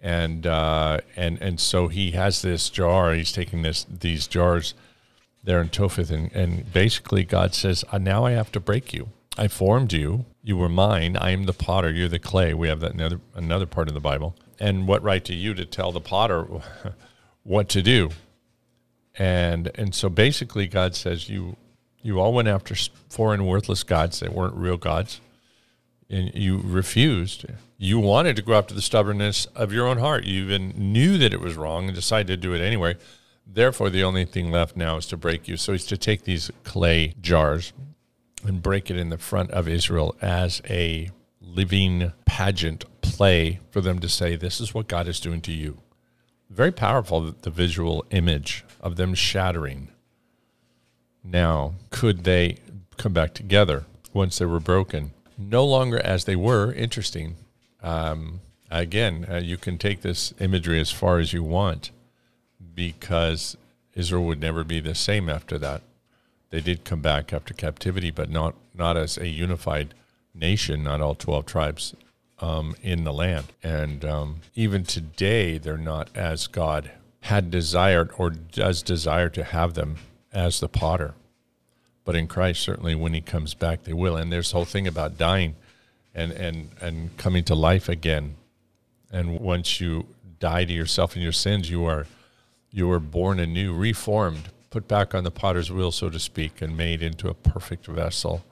And 0.02 0.46
uh, 0.46 1.00
and 1.16 1.42
and 1.42 1.60
so 1.60 1.88
he 1.88 2.12
has 2.12 2.42
this 2.42 2.70
jar. 2.70 3.14
He's 3.14 3.32
taking 3.32 3.64
this 3.64 3.86
these 3.90 4.28
jars 4.28 4.74
there 5.44 5.60
in 5.62 5.70
Topheth, 5.70 6.12
and, 6.12 6.32
and 6.34 6.72
basically 6.72 7.24
God 7.24 7.54
says, 7.56 7.84
uh, 7.92 7.98
"Now 7.98 8.26
I 8.26 8.32
have 8.32 8.52
to 8.54 8.60
break 8.60 8.94
you. 8.94 9.10
I 9.38 9.48
formed 9.48 9.94
you. 9.94 10.26
You 10.44 10.58
were 10.58 10.70
mine. 10.70 11.18
I 11.18 11.32
am 11.32 11.46
the 11.46 11.54
potter. 11.54 11.92
You're 11.92 12.08
the 12.08 12.20
clay." 12.20 12.54
We 12.54 12.68
have 12.68 12.80
that 12.80 12.94
another 12.94 13.20
another 13.34 13.66
part 13.66 13.88
of 13.88 13.94
the 13.94 14.00
Bible. 14.00 14.36
And 14.60 14.88
what 14.88 15.04
right 15.04 15.24
to 15.26 15.34
you 15.34 15.54
to 15.54 15.66
tell 15.66 15.92
the 15.92 16.00
potter 16.00 16.48
what 17.44 17.70
to 17.70 17.82
do? 17.82 18.12
And 19.18 19.72
and 19.76 19.94
so 19.94 20.10
basically, 20.10 20.68
God 20.68 20.96
says, 20.96 21.30
"You 21.30 21.58
you 22.02 22.20
all 22.20 22.34
went 22.34 22.48
after 22.48 22.76
foreign, 23.10 23.46
worthless 23.46 23.84
gods 23.84 24.20
that 24.20 24.34
weren't 24.34 24.56
real 24.56 24.78
gods, 24.78 25.22
and 26.10 26.32
you 26.36 26.62
refused. 26.64 27.46
You 27.78 28.00
wanted 28.00 28.36
to 28.36 28.42
go 28.42 28.54
after 28.54 28.74
the 28.74 28.82
stubbornness 28.82 29.48
of 29.56 29.74
your 29.74 29.88
own 29.88 29.98
heart. 29.98 30.24
You 30.24 30.44
even 30.44 30.74
knew 30.78 31.18
that 31.18 31.34
it 31.34 31.40
was 31.40 31.56
wrong 31.56 31.86
and 31.86 31.96
decided 31.96 32.28
to 32.28 32.38
do 32.38 32.54
it 32.54 32.62
anyway. 32.62 32.96
Therefore, 33.48 33.90
the 33.90 34.04
only 34.04 34.26
thing 34.26 34.52
left 34.52 34.76
now 34.76 34.98
is 34.98 35.06
to 35.08 35.18
break 35.18 35.48
you. 35.48 35.58
So 35.58 35.72
he's 35.72 35.86
to 35.88 35.98
take 35.98 36.24
these 36.24 36.52
clay 36.64 37.16
jars 37.22 37.74
and 38.46 38.62
break 38.62 38.90
it 38.90 38.98
in 38.98 39.10
the 39.10 39.18
front 39.18 39.52
of 39.52 39.68
Israel 39.68 40.16
as 40.22 40.62
a 40.70 41.10
living 41.42 42.12
pageant 42.26 42.86
play 43.02 43.60
for 43.72 43.82
them 43.82 44.00
to 44.00 44.10
say, 44.10 44.36
This 44.36 44.60
is 44.60 44.74
what 44.74 44.88
God 44.88 45.08
is 45.08 45.20
doing 45.20 45.42
to 45.42 45.52
you. 45.52 45.80
Very 46.50 46.72
powerful, 46.72 47.22
the 47.22 47.50
visual 47.50 48.06
image 48.12 48.64
of 48.82 48.96
them 48.96 49.14
shattering 49.14 49.90
now, 51.26 51.74
could 51.90 52.24
they 52.24 52.58
come 52.98 53.14
back 53.14 53.34
together 53.34 53.86
once 54.14 54.38
they 54.38 54.46
were 54.46 54.60
broken? 54.60 55.12
No 55.38 55.66
longer 55.66 56.00
as 56.00 56.26
they 56.26 56.36
were. 56.36 56.72
Interesting. 56.72 57.36
Um, 57.82 58.42
again, 58.70 59.26
uh, 59.30 59.38
you 59.38 59.58
can 59.58 59.78
take 59.78 60.02
this 60.02 60.34
imagery 60.40 60.80
as 60.80 60.92
far 60.92 61.20
as 61.20 61.34
you 61.34 61.44
want 61.44 61.92
because 62.76 63.58
Israel 63.96 64.24
would 64.26 64.40
never 64.40 64.64
be 64.64 64.80
the 64.80 64.96
same 64.96 65.30
after 65.30 65.58
that. 65.58 65.82
They 66.50 66.62
did 66.62 66.84
come 66.84 67.02
back 67.02 67.34
after 67.34 67.54
captivity, 67.54 68.12
but 68.12 68.30
not, 68.30 68.56
not 68.74 68.98
as 68.98 69.18
a 69.18 69.28
unified 69.28 69.94
nation, 70.34 70.84
not 70.84 71.02
all 71.02 71.16
12 71.16 71.46
tribes 71.46 71.96
um, 72.40 72.76
in 72.82 73.04
the 73.04 73.14
land. 73.14 73.46
And 73.64 74.06
um, 74.06 74.42
even 74.54 74.84
today, 74.84 75.58
they're 75.58 75.78
not 75.78 76.10
as 76.16 76.48
God 76.48 76.92
had 77.22 77.50
desired 77.50 78.12
or 78.18 78.30
does 78.30 78.84
desire 78.84 79.30
to 79.30 79.44
have 79.44 79.74
them 79.74 79.98
as 80.32 80.60
the 80.60 80.70
potter. 80.70 81.16
But 82.04 82.16
in 82.16 82.28
Christ, 82.28 82.62
certainly 82.62 82.94
when 82.94 83.14
he 83.14 83.22
comes 83.22 83.56
back, 83.56 83.84
they 83.84 83.94
will. 83.94 84.16
And 84.16 84.32
there's 84.32 84.52
the 84.52 84.58
whole 84.58 84.66
thing 84.66 84.88
about 84.88 85.18
dying 85.18 85.56
and, 86.14 86.32
and, 86.32 86.70
and 86.80 87.18
coming 87.18 87.44
to 87.46 87.56
life 87.56 87.90
again. 87.90 88.36
And 89.12 89.40
once 89.40 89.82
you 89.82 90.06
die 90.40 90.66
to 90.66 90.74
yourself 90.74 91.16
and 91.16 91.24
your 91.24 91.32
sins, 91.32 91.70
you 91.70 91.86
are 91.86 92.06
you 92.76 92.92
are 92.92 93.00
born 93.00 93.40
anew, 93.40 93.74
reformed, 93.74 94.50
put 94.76 94.90
back 94.90 95.16
on 95.16 95.24
the 95.24 95.32
potter's 95.32 95.72
wheel, 95.72 95.90
so 95.90 96.10
to 96.10 96.20
speak, 96.20 96.62
and 96.62 96.76
made 96.76 97.02
into 97.02 97.30
a 97.30 97.34
perfect 97.34 97.86
vessel. 97.88 98.44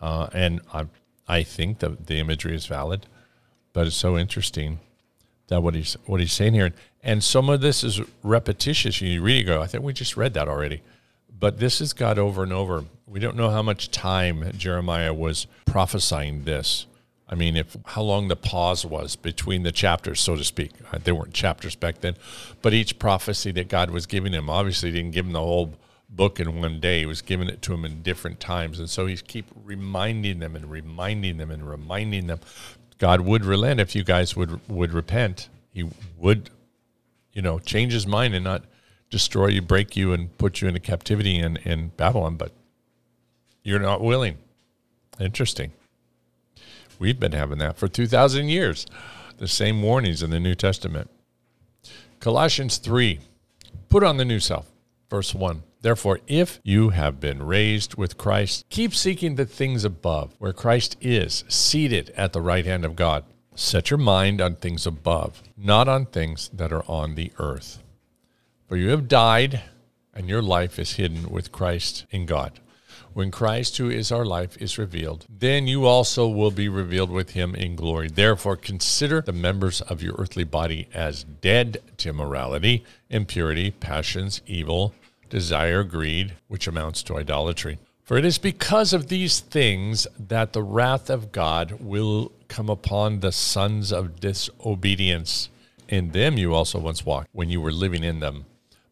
Uh, 0.00 0.26
and 0.32 0.60
I, 0.74 0.86
I 1.28 1.44
think 1.44 1.78
that 1.78 2.08
the 2.08 2.18
imagery 2.18 2.56
is 2.56 2.66
valid, 2.66 3.06
but 3.72 3.86
it's 3.86 3.94
so 3.94 4.18
interesting 4.18 4.80
that 5.46 5.62
what 5.62 5.76
he's 5.76 5.96
what 6.06 6.18
he's 6.18 6.32
saying 6.32 6.54
here, 6.54 6.72
and 7.00 7.22
some 7.22 7.48
of 7.48 7.60
this 7.60 7.84
is 7.84 8.00
repetitious. 8.24 9.00
You 9.00 9.22
read 9.22 9.42
it, 9.42 9.44
go, 9.44 9.62
I 9.62 9.68
think 9.68 9.84
we 9.84 9.92
just 9.92 10.16
read 10.16 10.34
that 10.34 10.48
already. 10.48 10.82
But 11.38 11.60
this 11.60 11.78
has 11.78 11.92
got 11.92 12.18
over 12.18 12.42
and 12.42 12.52
over. 12.52 12.84
We 13.06 13.20
don't 13.20 13.36
know 13.36 13.50
how 13.50 13.62
much 13.62 13.92
time 13.92 14.50
Jeremiah 14.58 15.14
was 15.14 15.46
prophesying 15.64 16.42
this. 16.42 16.86
I 17.32 17.34
mean, 17.34 17.56
if 17.56 17.78
how 17.86 18.02
long 18.02 18.28
the 18.28 18.36
pause 18.36 18.84
was 18.84 19.16
between 19.16 19.62
the 19.62 19.72
chapters, 19.72 20.20
so 20.20 20.36
to 20.36 20.44
speak. 20.44 20.72
Uh, 20.92 20.98
there 21.02 21.14
weren't 21.14 21.32
chapters 21.32 21.74
back 21.74 22.02
then, 22.02 22.14
but 22.60 22.74
each 22.74 22.98
prophecy 22.98 23.50
that 23.52 23.68
God 23.68 23.88
was 23.90 24.04
giving 24.04 24.34
him 24.34 24.50
obviously 24.50 24.92
didn't 24.92 25.12
give 25.12 25.24
him 25.24 25.32
the 25.32 25.40
whole 25.40 25.72
book 26.10 26.38
in 26.38 26.60
one 26.60 26.78
day. 26.78 27.00
He 27.00 27.06
was 27.06 27.22
giving 27.22 27.48
it 27.48 27.62
to 27.62 27.72
him 27.72 27.86
in 27.86 28.02
different 28.02 28.38
times, 28.38 28.78
and 28.78 28.90
so 28.90 29.06
he's 29.06 29.22
keep 29.22 29.46
reminding 29.64 30.40
them 30.40 30.54
and 30.54 30.70
reminding 30.70 31.38
them 31.38 31.50
and 31.50 31.66
reminding 31.66 32.26
them. 32.26 32.40
God 32.98 33.22
would 33.22 33.46
relent 33.46 33.80
if 33.80 33.96
you 33.96 34.04
guys 34.04 34.36
would 34.36 34.60
would 34.68 34.92
repent. 34.92 35.48
He 35.72 35.88
would, 36.18 36.50
you 37.32 37.40
know, 37.40 37.58
change 37.58 37.94
his 37.94 38.06
mind 38.06 38.34
and 38.34 38.44
not 38.44 38.66
destroy 39.08 39.46
you, 39.46 39.62
break 39.62 39.96
you, 39.96 40.12
and 40.12 40.36
put 40.36 40.60
you 40.60 40.68
into 40.68 40.80
captivity 40.80 41.38
in, 41.38 41.56
in 41.64 41.92
Babylon, 41.96 42.36
but 42.36 42.52
you're 43.62 43.80
not 43.80 44.02
willing. 44.02 44.36
Interesting. 45.18 45.72
We've 47.02 47.18
been 47.18 47.32
having 47.32 47.58
that 47.58 47.78
for 47.78 47.88
2,000 47.88 48.46
years. 48.46 48.86
The 49.38 49.48
same 49.48 49.82
warnings 49.82 50.22
in 50.22 50.30
the 50.30 50.38
New 50.38 50.54
Testament. 50.54 51.10
Colossians 52.20 52.78
3 52.78 53.18
Put 53.88 54.04
on 54.04 54.18
the 54.18 54.24
new 54.24 54.38
self. 54.38 54.70
Verse 55.10 55.34
1 55.34 55.64
Therefore, 55.80 56.20
if 56.28 56.60
you 56.62 56.90
have 56.90 57.18
been 57.18 57.42
raised 57.42 57.96
with 57.96 58.16
Christ, 58.16 58.64
keep 58.70 58.94
seeking 58.94 59.34
the 59.34 59.46
things 59.46 59.82
above, 59.82 60.36
where 60.38 60.52
Christ 60.52 60.96
is, 61.00 61.42
seated 61.48 62.10
at 62.16 62.32
the 62.32 62.40
right 62.40 62.64
hand 62.64 62.84
of 62.84 62.94
God. 62.94 63.24
Set 63.56 63.90
your 63.90 63.98
mind 63.98 64.40
on 64.40 64.54
things 64.54 64.86
above, 64.86 65.42
not 65.56 65.88
on 65.88 66.06
things 66.06 66.50
that 66.54 66.72
are 66.72 66.84
on 66.88 67.16
the 67.16 67.32
earth. 67.40 67.82
For 68.68 68.76
you 68.76 68.90
have 68.90 69.08
died, 69.08 69.60
and 70.14 70.28
your 70.28 70.40
life 70.40 70.78
is 70.78 70.92
hidden 70.92 71.30
with 71.30 71.50
Christ 71.50 72.06
in 72.12 72.26
God. 72.26 72.60
When 73.14 73.30
Christ, 73.30 73.76
who 73.76 73.90
is 73.90 74.10
our 74.10 74.24
life, 74.24 74.56
is 74.56 74.78
revealed, 74.78 75.26
then 75.28 75.66
you 75.66 75.84
also 75.84 76.26
will 76.26 76.50
be 76.50 76.68
revealed 76.68 77.10
with 77.10 77.30
him 77.30 77.54
in 77.54 77.76
glory. 77.76 78.08
Therefore, 78.08 78.56
consider 78.56 79.20
the 79.20 79.32
members 79.32 79.82
of 79.82 80.02
your 80.02 80.14
earthly 80.18 80.44
body 80.44 80.88
as 80.94 81.24
dead 81.24 81.82
to 81.98 82.08
immorality, 82.08 82.84
impurity, 83.10 83.70
passions, 83.70 84.40
evil, 84.46 84.94
desire, 85.28 85.84
greed, 85.84 86.34
which 86.48 86.66
amounts 86.66 87.02
to 87.02 87.16
idolatry. 87.16 87.78
For 88.02 88.16
it 88.16 88.24
is 88.24 88.38
because 88.38 88.92
of 88.92 89.08
these 89.08 89.40
things 89.40 90.06
that 90.18 90.52
the 90.52 90.62
wrath 90.62 91.10
of 91.10 91.32
God 91.32 91.78
will 91.80 92.32
come 92.48 92.68
upon 92.68 93.20
the 93.20 93.32
sons 93.32 93.92
of 93.92 94.20
disobedience. 94.20 95.50
In 95.88 96.12
them 96.12 96.38
you 96.38 96.54
also 96.54 96.78
once 96.78 97.04
walked 97.04 97.28
when 97.32 97.50
you 97.50 97.60
were 97.60 97.72
living 97.72 98.04
in 98.04 98.20
them. 98.20 98.46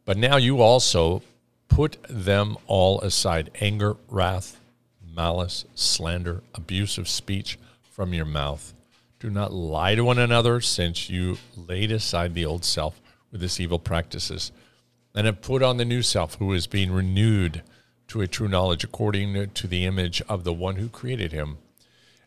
But 0.05 0.17
now 0.17 0.37
you 0.37 0.61
also 0.61 1.23
put 1.71 1.97
them 2.11 2.59
all 2.67 3.01
aside 3.01 3.51
anger, 3.61 3.97
wrath, 4.09 4.61
malice, 5.03 5.65
slander, 5.75 6.43
abusive 6.55 7.09
speech 7.09 7.59
from 7.83 8.13
your 8.13 8.27
mouth. 8.27 8.75
Do 9.19 9.31
not 9.31 9.53
lie 9.53 9.95
to 9.95 10.05
one 10.05 10.19
another, 10.19 10.61
since 10.61 11.09
you 11.09 11.39
laid 11.57 11.91
aside 11.93 12.35
the 12.35 12.45
old 12.45 12.65
self 12.65 13.01
with 13.33 13.43
its 13.43 13.61
evil 13.61 13.79
practices, 13.79 14.53
and 15.15 15.27
have 15.27 15.41
put 15.41 15.63
on 15.63 15.77
the 15.77 15.85
new 15.85 16.03
self, 16.03 16.35
who 16.35 16.53
is 16.53 16.67
being 16.67 16.93
renewed 16.93 17.63
to 18.09 18.21
a 18.21 18.27
true 18.27 18.49
knowledge 18.49 18.83
according 18.83 19.51
to 19.51 19.67
the 19.67 19.85
image 19.85 20.21
of 20.29 20.45
the 20.45 20.53
one 20.53 20.77
who 20.77 20.89
created 20.89 21.33
him. 21.33 21.59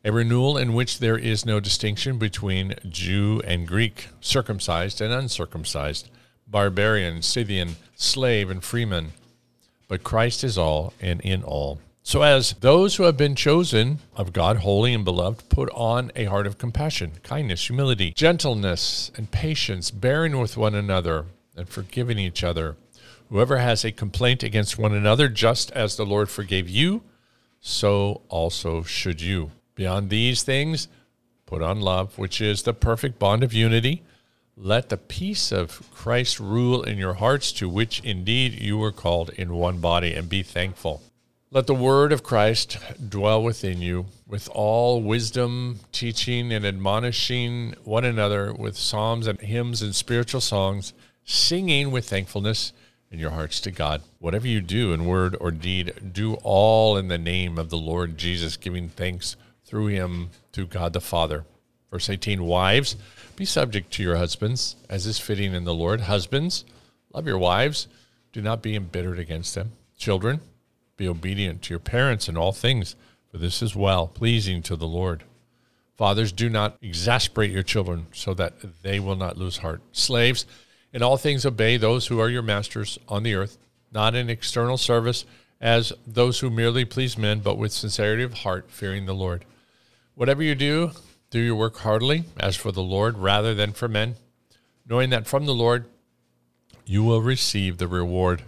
A 0.06 0.12
renewal 0.12 0.58
in 0.58 0.74
which 0.74 1.00
there 1.00 1.18
is 1.18 1.46
no 1.46 1.60
distinction 1.60 2.18
between 2.18 2.76
Jew 2.88 3.42
and 3.46 3.68
Greek, 3.68 4.08
circumcised 4.22 5.02
and 5.02 5.14
uncircumcised 5.14 6.10
barbarian, 6.48 7.22
Scythian, 7.22 7.76
slave, 7.96 8.50
and 8.50 8.64
freeman. 8.64 9.14
But 9.94 10.04
Christ 10.04 10.44
is 10.44 10.58
all 10.58 10.92
and 11.00 11.22
in 11.22 11.44
all. 11.44 11.78
So, 12.02 12.24
as 12.24 12.54
those 12.62 12.96
who 12.96 13.04
have 13.04 13.16
been 13.16 13.36
chosen 13.36 14.00
of 14.16 14.34
God, 14.34 14.58
holy 14.58 14.92
and 14.92 15.06
beloved, 15.06 15.48
put 15.50 15.70
on 15.70 16.12
a 16.16 16.24
heart 16.24 16.48
of 16.48 16.58
compassion, 16.58 17.12
kindness, 17.22 17.68
humility, 17.68 18.12
gentleness, 18.14 19.12
and 19.16 19.30
patience, 19.30 19.92
bearing 19.92 20.40
with 20.40 20.58
one 20.58 20.74
another 20.74 21.26
and 21.56 21.70
forgiving 21.70 22.18
each 22.18 22.44
other. 22.44 22.76
Whoever 23.30 23.60
has 23.60 23.86
a 23.86 23.92
complaint 23.92 24.42
against 24.42 24.80
one 24.80 24.96
another, 24.96 25.30
just 25.30 25.70
as 25.74 25.96
the 25.96 26.08
Lord 26.08 26.28
forgave 26.28 26.68
you, 26.68 27.04
so 27.62 28.22
also 28.30 28.82
should 28.82 29.22
you. 29.22 29.52
Beyond 29.76 30.10
these 30.10 30.42
things, 30.42 30.88
put 31.46 31.62
on 31.62 31.82
love, 31.82 32.18
which 32.18 32.42
is 32.42 32.64
the 32.64 32.74
perfect 32.74 33.20
bond 33.20 33.44
of 33.44 33.54
unity 33.54 34.02
let 34.56 34.90
the 34.90 34.98
peace 34.98 35.52
of 35.52 35.90
Christ 35.92 36.40
rule 36.40 36.84
in 36.84 36.98
your 36.98 37.16
hearts, 37.16 37.52
to 37.54 37.68
which 37.68 38.00
indeed 38.02 38.62
you 38.62 38.78
were 38.78 38.92
called 38.92 39.30
in 39.32 39.56
one 39.56 39.80
body, 39.80 40.14
and 40.14 40.30
be 40.30 40.44
thankful. 40.44 41.02
Let 41.50 41.68
the 41.68 41.76
word 41.76 42.12
of 42.12 42.24
Christ 42.24 42.78
dwell 43.10 43.44
within 43.44 43.82
you, 43.82 44.08
with 44.28 44.50
all 44.54 45.02
wisdom, 45.02 45.80
teaching 45.92 46.52
and 46.52 46.66
admonishing 46.66 47.76
one 47.84 48.06
another 48.06 48.54
with 48.54 48.78
psalms 48.78 49.28
and 49.28 49.40
hymns 49.40 49.82
and 49.82 49.96
spiritual 49.96 50.42
songs, 50.42 50.94
singing 51.24 51.92
with 51.92 52.10
thankfulness 52.10 52.74
in 53.12 53.20
your 53.20 53.32
hearts 53.32 53.60
to 53.62 53.72
God. 53.72 54.02
Whatever 54.20 54.48
you 54.48 54.62
do 54.62 54.94
in 54.94 55.06
word 55.06 55.36
or 55.40 55.52
deed, 55.52 55.94
do 56.14 56.36
all 56.44 56.98
in 56.98 57.08
the 57.08 57.20
name 57.20 57.60
of 57.60 57.70
the 57.70 57.78
Lord 57.78 58.18
Jesus, 58.18 58.58
giving 58.58 58.90
thanks 58.90 59.36
through 59.64 59.88
him 59.88 60.32
to 60.54 60.66
God 60.66 60.94
the 60.94 61.02
Father. 61.02 61.46
Verse 61.92 62.10
18 62.10 62.44
Wives, 62.44 62.96
be 63.36 63.46
subject 63.46 63.92
to 63.94 64.04
your 64.04 64.16
husbands, 64.16 64.76
as 64.90 65.06
is 65.06 65.20
fitting 65.20 65.54
in 65.54 65.64
the 65.64 65.74
Lord. 65.74 66.02
Husbands, 66.02 66.66
love 67.14 67.28
your 67.28 67.38
wives. 67.38 67.88
Do 68.32 68.42
not 68.42 68.62
be 68.62 68.76
embittered 68.76 69.20
against 69.20 69.56
them. 69.56 69.74
Children, 69.98 70.42
Be 70.98 71.08
obedient 71.08 71.64
to 71.64 71.70
your 71.72 71.80
parents 71.80 72.30
in 72.30 72.38
all 72.38 72.52
things, 72.52 72.96
for 73.32 73.38
this 73.38 73.62
is 73.62 73.76
well 73.76 74.08
pleasing 74.08 74.62
to 74.64 74.76
the 74.76 74.88
Lord. 74.88 75.24
Fathers, 75.98 76.32
do 76.32 76.50
not 76.50 76.78
exasperate 76.82 77.52
your 77.52 77.64
children 77.64 78.08
so 78.12 78.34
that 78.34 78.54
they 78.84 79.00
will 79.00 79.16
not 79.16 79.38
lose 79.38 79.58
heart. 79.58 79.82
Slaves, 79.92 80.46
in 80.92 81.02
all 81.02 81.18
things 81.18 81.46
obey 81.46 81.78
those 81.78 82.08
who 82.08 82.20
are 82.20 82.30
your 82.30 82.42
masters 82.42 83.00
on 83.08 83.24
the 83.24 83.34
earth, 83.36 83.58
not 83.92 84.16
in 84.16 84.30
external 84.30 84.78
service 84.78 85.26
as 85.60 85.94
those 86.06 86.40
who 86.40 86.50
merely 86.50 86.86
please 86.86 87.18
men, 87.18 87.40
but 87.40 87.58
with 87.58 87.72
sincerity 87.72 88.24
of 88.24 88.34
heart, 88.34 88.70
fearing 88.70 89.06
the 89.06 89.14
Lord. 89.14 89.46
Whatever 90.14 90.44
you 90.44 90.56
do, 90.56 90.92
do 91.34 91.40
your 91.40 91.56
work 91.56 91.78
heartily, 91.78 92.26
as 92.40 92.56
for 92.56 92.72
the 92.72 92.84
Lord 92.84 93.18
rather 93.18 93.56
than 93.56 93.72
for 93.72 93.88
men, 93.88 94.18
knowing 94.88 95.10
that 95.10 95.26
from 95.26 95.48
the 95.48 95.54
Lord 95.56 95.86
you 96.86 97.04
will 97.04 97.24
receive 97.24 97.80
the 97.80 97.88
reward 97.88 98.44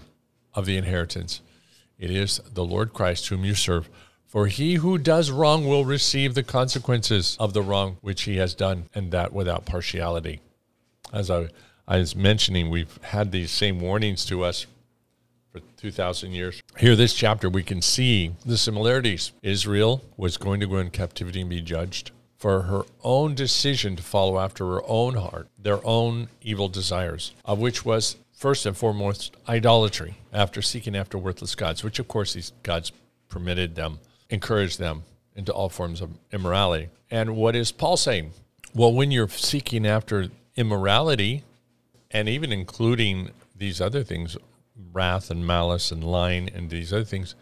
of 0.54 0.68
the 0.68 0.77
inheritance. 0.77 1.42
It 1.98 2.12
is 2.12 2.39
the 2.54 2.63
Lord 2.63 2.94
Christ 2.94 3.27
whom 3.27 3.44
you 3.44 3.56
serve. 3.56 3.89
For 4.27 4.46
he 4.46 4.75
who 4.75 5.00
does 5.00 5.32
wrong 5.32 5.65
will 5.65 5.84
receive 5.84 6.36
the 6.36 6.44
consequences 6.44 7.36
of 7.39 7.54
the 7.54 7.63
wrong 7.63 7.98
which 8.01 8.24
he 8.24 8.38
has 8.38 8.54
done, 8.54 8.88
and 8.94 9.10
that 9.10 9.34
without 9.34 9.65
partiality. 9.65 10.42
As 11.12 11.32
I, 11.32 11.48
I 11.88 11.98
was 11.98 12.15
mentioning, 12.15 12.70
we've 12.70 13.00
had 13.01 13.32
these 13.32 13.50
same 13.50 13.80
warnings 13.80 14.25
to 14.25 14.44
us 14.44 14.68
for 15.51 15.60
2,000 15.77 16.34
years. 16.34 16.62
Here, 16.77 16.96
this 16.96 17.15
chapter, 17.15 17.50
we 17.50 17.63
can 17.63 17.82
see 17.82 18.34
the 18.46 18.60
similarities. 18.60 19.32
Israel 19.42 20.04
was 20.18 20.38
going 20.38 20.60
to 20.60 20.68
go 20.68 20.77
in 20.77 20.92
captivity 20.92 21.42
and 21.42 21.50
be 21.50 21.62
judged 21.62 22.12
for 22.46 22.62
her 22.62 22.84
own 23.04 23.34
decision 23.34 23.96
to 23.96 24.04
follow 24.04 24.38
after 24.38 24.68
her 24.68 24.82
own 24.86 25.16
heart, 25.16 25.48
their 25.58 25.84
own 25.84 26.28
evil 26.44 26.70
desires, 26.70 27.32
of 27.44 27.58
which 27.58 27.84
was 27.84 28.18
first 28.32 28.68
and 28.68 28.78
foremost 28.78 29.36
idolatry, 29.50 30.18
after 30.32 30.62
seeking 30.62 30.96
after 30.96 31.18
worthless 31.18 31.56
gods, 31.56 31.84
which 31.84 31.98
of 31.98 32.08
course 32.08 32.34
these 32.34 32.52
gods 32.62 32.92
permitted 33.30 33.74
them, 33.74 33.98
encouraged 34.30 34.78
them 34.78 35.02
into 35.36 35.52
all 35.52 35.70
forms 35.70 36.02
of 36.02 36.12
immorality. 36.32 36.90
And 37.10 37.36
what 37.36 37.56
is 37.56 37.72
Paul 37.72 37.98
saying? 37.98 38.34
Well, 38.75 38.94
when 38.94 39.10
you're 39.10 39.28
seeking 39.28 39.88
after 39.88 40.28
immorality, 40.56 41.42
and 42.12 42.30
even 42.30 42.52
including 42.52 43.32
these 43.56 43.82
other 43.82 44.04
things, 44.04 44.38
wrath 44.94 45.32
and 45.32 45.48
malice 45.48 45.92
and 45.92 46.04
lying 46.04 46.52
and 46.54 46.70
these 46.70 46.94
other 46.94 47.06
things, 47.06 47.34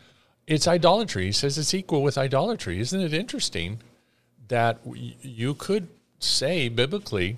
it's 0.48 0.66
idolatry. 0.66 1.26
He 1.26 1.34
says 1.34 1.58
it's 1.58 1.74
equal 1.74 2.02
with 2.02 2.18
idolatry. 2.18 2.80
Isn't 2.80 3.02
it 3.02 3.14
interesting 3.14 3.80
that 4.48 4.80
you 4.86 5.54
could 5.54 5.88
say 6.20 6.70
biblically 6.70 7.38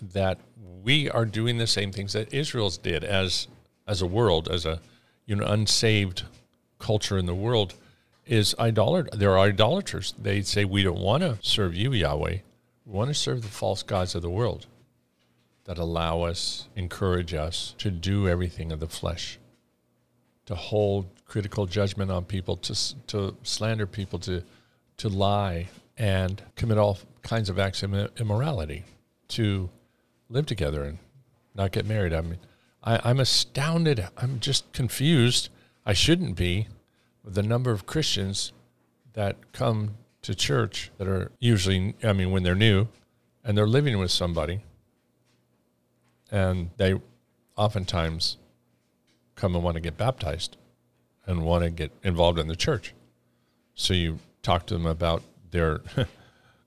that 0.00 0.38
we 0.82 1.10
are 1.10 1.24
doing 1.24 1.58
the 1.58 1.66
same 1.66 1.92
things 1.92 2.12
that 2.12 2.32
Israel's 2.32 2.78
did 2.78 3.04
as 3.04 3.48
as 3.86 4.02
a 4.02 4.06
world, 4.06 4.48
as 4.48 4.66
a 4.66 4.80
you 5.26 5.36
know 5.36 5.46
unsaved 5.46 6.24
culture 6.78 7.18
in 7.18 7.26
the 7.26 7.34
world, 7.34 7.74
is 8.26 8.54
idolat. 8.58 9.10
There 9.12 9.32
are 9.32 9.48
idolaters. 9.48 10.14
They 10.20 10.42
say 10.42 10.64
we 10.64 10.82
don't 10.82 11.00
want 11.00 11.22
to 11.22 11.38
serve 11.40 11.74
you, 11.74 11.92
Yahweh. 11.92 12.38
We 12.84 12.92
want 12.92 13.08
to 13.08 13.14
serve 13.14 13.42
the 13.42 13.48
false 13.48 13.82
gods 13.82 14.14
of 14.14 14.22
the 14.22 14.30
world 14.30 14.66
that 15.64 15.78
allow 15.78 16.22
us, 16.22 16.68
encourage 16.76 17.34
us 17.34 17.74
to 17.78 17.90
do 17.90 18.28
everything 18.28 18.70
of 18.70 18.78
the 18.78 18.86
flesh, 18.86 19.38
to 20.46 20.54
hold 20.54 21.06
critical 21.26 21.66
judgment 21.66 22.10
on 22.10 22.24
people, 22.24 22.56
to 22.56 22.74
to 23.08 23.36
slander 23.42 23.86
people, 23.86 24.18
to 24.20 24.42
to 24.98 25.08
lie 25.08 25.68
and 25.96 26.42
commit 26.56 26.78
all 26.78 26.98
kinds 27.22 27.48
of 27.48 27.58
acts 27.58 27.82
of 27.82 27.94
immorality, 28.20 28.84
to 29.28 29.68
live 30.28 30.46
together 30.46 30.84
and 30.84 30.98
not 31.54 31.72
get 31.72 31.86
married. 31.86 32.12
I 32.12 32.20
mean, 32.20 32.38
I, 32.82 33.00
I'm 33.04 33.20
astounded. 33.20 34.06
I'm 34.16 34.40
just 34.40 34.72
confused. 34.72 35.48
I 35.84 35.92
shouldn't 35.92 36.36
be 36.36 36.68
with 37.24 37.34
the 37.34 37.42
number 37.42 37.72
of 37.72 37.86
Christians 37.86 38.52
that 39.14 39.52
come 39.52 39.96
to 40.22 40.34
church 40.34 40.90
that 40.98 41.08
are 41.08 41.32
usually, 41.38 41.94
I 42.02 42.12
mean, 42.12 42.30
when 42.30 42.42
they're 42.42 42.54
new 42.54 42.88
and 43.44 43.56
they're 43.56 43.66
living 43.66 43.98
with 43.98 44.10
somebody 44.10 44.60
and 46.30 46.70
they 46.76 47.00
oftentimes 47.56 48.36
come 49.34 49.54
and 49.54 49.64
want 49.64 49.76
to 49.76 49.80
get 49.80 49.96
baptized 49.96 50.56
and 51.26 51.42
want 51.42 51.64
to 51.64 51.70
get 51.70 51.90
involved 52.02 52.38
in 52.38 52.48
the 52.48 52.56
church. 52.56 52.94
So 53.74 53.94
you 53.94 54.18
talk 54.42 54.66
to 54.66 54.74
them 54.74 54.86
about 54.86 55.22
their, 55.56 55.80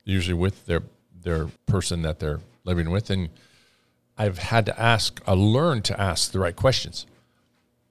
usually 0.04 0.34
with 0.34 0.66
their 0.66 0.84
their 1.22 1.48
person 1.66 2.02
that 2.02 2.20
they're 2.20 2.40
living 2.64 2.90
with, 2.90 3.10
and 3.10 3.30
I've 4.18 4.38
had 4.38 4.66
to 4.66 4.80
ask, 4.80 5.22
I 5.28 5.34
learned 5.34 5.86
to 5.86 6.00
ask 6.00 6.32
the 6.32 6.40
right 6.40 6.56
questions. 6.56 7.06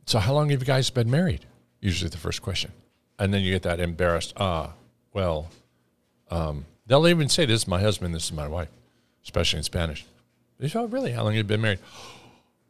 So, 0.07 0.19
how 0.19 0.35
long 0.35 0.51
have 0.51 0.61
you 0.61 0.67
guys 0.67 0.91
been 0.91 1.11
married? 1.11 1.47
Usually 1.81 2.11
the 2.11 2.19
first 2.19 2.43
question. 2.43 2.73
And 3.19 3.33
then 3.33 3.43
you 3.43 3.53
get 3.53 3.63
that 3.63 3.81
embarrassed, 3.81 4.33
ah, 4.37 4.73
well, 5.13 5.49
um, 6.31 6.65
they'll 6.87 7.09
even 7.09 7.29
say, 7.29 7.47
This 7.47 7.63
is 7.63 7.69
my 7.69 7.81
husband, 7.81 8.15
this 8.15 8.25
is 8.25 8.33
my 8.33 8.49
wife, 8.49 8.69
especially 9.25 9.59
in 9.59 9.63
Spanish. 9.65 10.05
They 10.59 10.69
say, 10.69 10.79
Oh, 10.79 10.87
really? 10.87 11.13
How 11.13 11.23
long 11.25 11.33
have 11.33 11.39
you 11.39 11.45
been 11.45 11.61
married? 11.61 11.81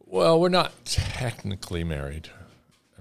Well, 0.05 0.39
we're 0.39 0.49
not 0.49 0.73
technically 0.85 1.83
married. 1.83 2.29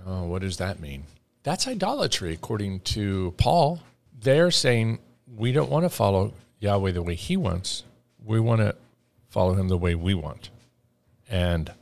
Oh, 0.07 0.25
what 0.25 0.43
does 0.43 0.57
that 0.59 0.81
mean? 0.81 1.05
That's 1.43 1.67
idolatry, 1.67 2.33
according 2.33 2.81
to 2.81 3.35
Paul. 3.39 3.81
They're 4.21 4.51
saying 4.51 4.99
we 5.37 5.53
don't 5.53 5.71
want 5.71 5.85
to 5.85 5.91
follow 5.91 6.33
Yahweh 6.61 6.93
the 6.93 7.03
way 7.03 7.15
he 7.15 7.37
wants. 7.37 7.85
We 8.25 8.41
want 8.41 8.61
to 8.61 8.75
follow 9.29 9.55
him 9.55 9.69
the 9.69 9.79
way 9.79 9.95
we 9.95 10.15
want. 10.15 10.51
And 11.29 11.73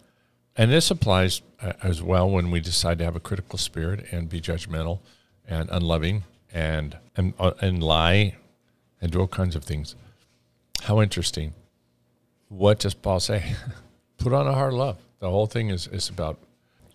and 0.56 0.70
this 0.70 0.90
applies 0.90 1.42
uh, 1.60 1.74
as 1.82 2.02
well 2.02 2.30
when 2.30 2.50
we 2.50 2.60
decide 2.60 2.98
to 2.98 3.04
have 3.04 3.16
a 3.16 3.20
critical 3.20 3.58
spirit 3.58 4.06
and 4.10 4.28
be 4.28 4.40
judgmental 4.40 5.00
and 5.46 5.68
unloving 5.70 6.24
and 6.52 6.96
and 7.16 7.34
uh, 7.38 7.52
and 7.60 7.82
lie 7.82 8.36
and 9.00 9.12
do 9.12 9.20
all 9.20 9.28
kinds 9.28 9.54
of 9.54 9.64
things. 9.64 9.94
How 10.82 11.00
interesting. 11.00 11.54
What 12.48 12.78
does 12.78 12.94
Paul 12.94 13.20
say? 13.20 13.54
Put 14.18 14.32
on 14.32 14.46
a 14.46 14.52
heart 14.52 14.72
of 14.72 14.78
love. 14.78 14.98
The 15.18 15.30
whole 15.30 15.46
thing 15.46 15.70
is, 15.70 15.86
is 15.88 16.08
about 16.08 16.38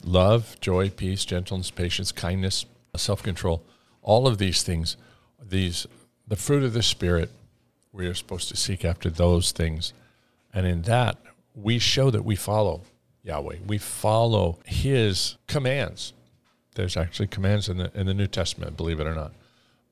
love, 0.04 0.58
joy, 0.62 0.90
peace, 0.90 1.26
gentleness, 1.26 1.72
patience, 1.72 2.12
kindness, 2.12 2.66
self 2.96 3.22
control. 3.22 3.64
All 4.02 4.28
of 4.28 4.38
these 4.38 4.64
things, 4.64 4.98
these 5.42 5.86
the 6.32 6.38
fruit 6.38 6.63
of 6.63 6.72
the 6.72 6.82
spirit, 6.82 7.30
we 7.91 8.08
are 8.08 8.13
supposed 8.13 8.48
to 8.48 8.56
seek 8.56 8.86
after 8.86 9.10
those 9.10 9.52
things 9.52 9.91
and 10.54 10.65
in 10.65 10.84
that, 10.84 11.17
we 11.56 11.78
show 11.78 12.10
that 12.10 12.24
we 12.24 12.38
follow 12.38 12.84
Yahweh. 13.24 13.58
We 13.67 13.78
follow 13.78 14.60
his 14.65 15.36
commands. 15.48 16.13
There's 16.76 16.96
actually 16.96 17.28
commands 17.28 17.70
in 17.70 17.78
the, 17.78 17.91
in 17.94 18.08
the 18.08 18.13
New 18.13 18.28
Testament, 18.28 18.78
believe 18.78 19.02
it 19.02 19.08
or 19.08 19.13
not, 19.13 19.34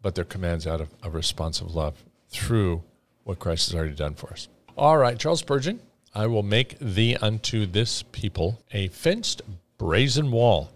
but 0.01 0.15
they're 0.15 0.23
commands 0.23 0.65
out 0.65 0.79
of, 0.79 0.89
of 1.03 1.13
responsive 1.13 1.75
love 1.75 2.03
through 2.29 2.83
what 3.25 3.39
Christ 3.39 3.69
has 3.69 3.77
already 3.77 3.95
done 3.95 4.13
for 4.13 4.29
us. 4.29 4.47
All 4.77 4.97
right, 4.97 5.19
Charles 5.19 5.41
Spurgeon, 5.41 5.81
I 6.15 6.27
will 6.27 6.43
make 6.43 6.79
thee 6.79 7.17
unto 7.17 7.65
this 7.65 8.03
people 8.13 8.61
a 8.71 8.87
fenced 8.87 9.41
brazen 9.77 10.31
wall, 10.31 10.71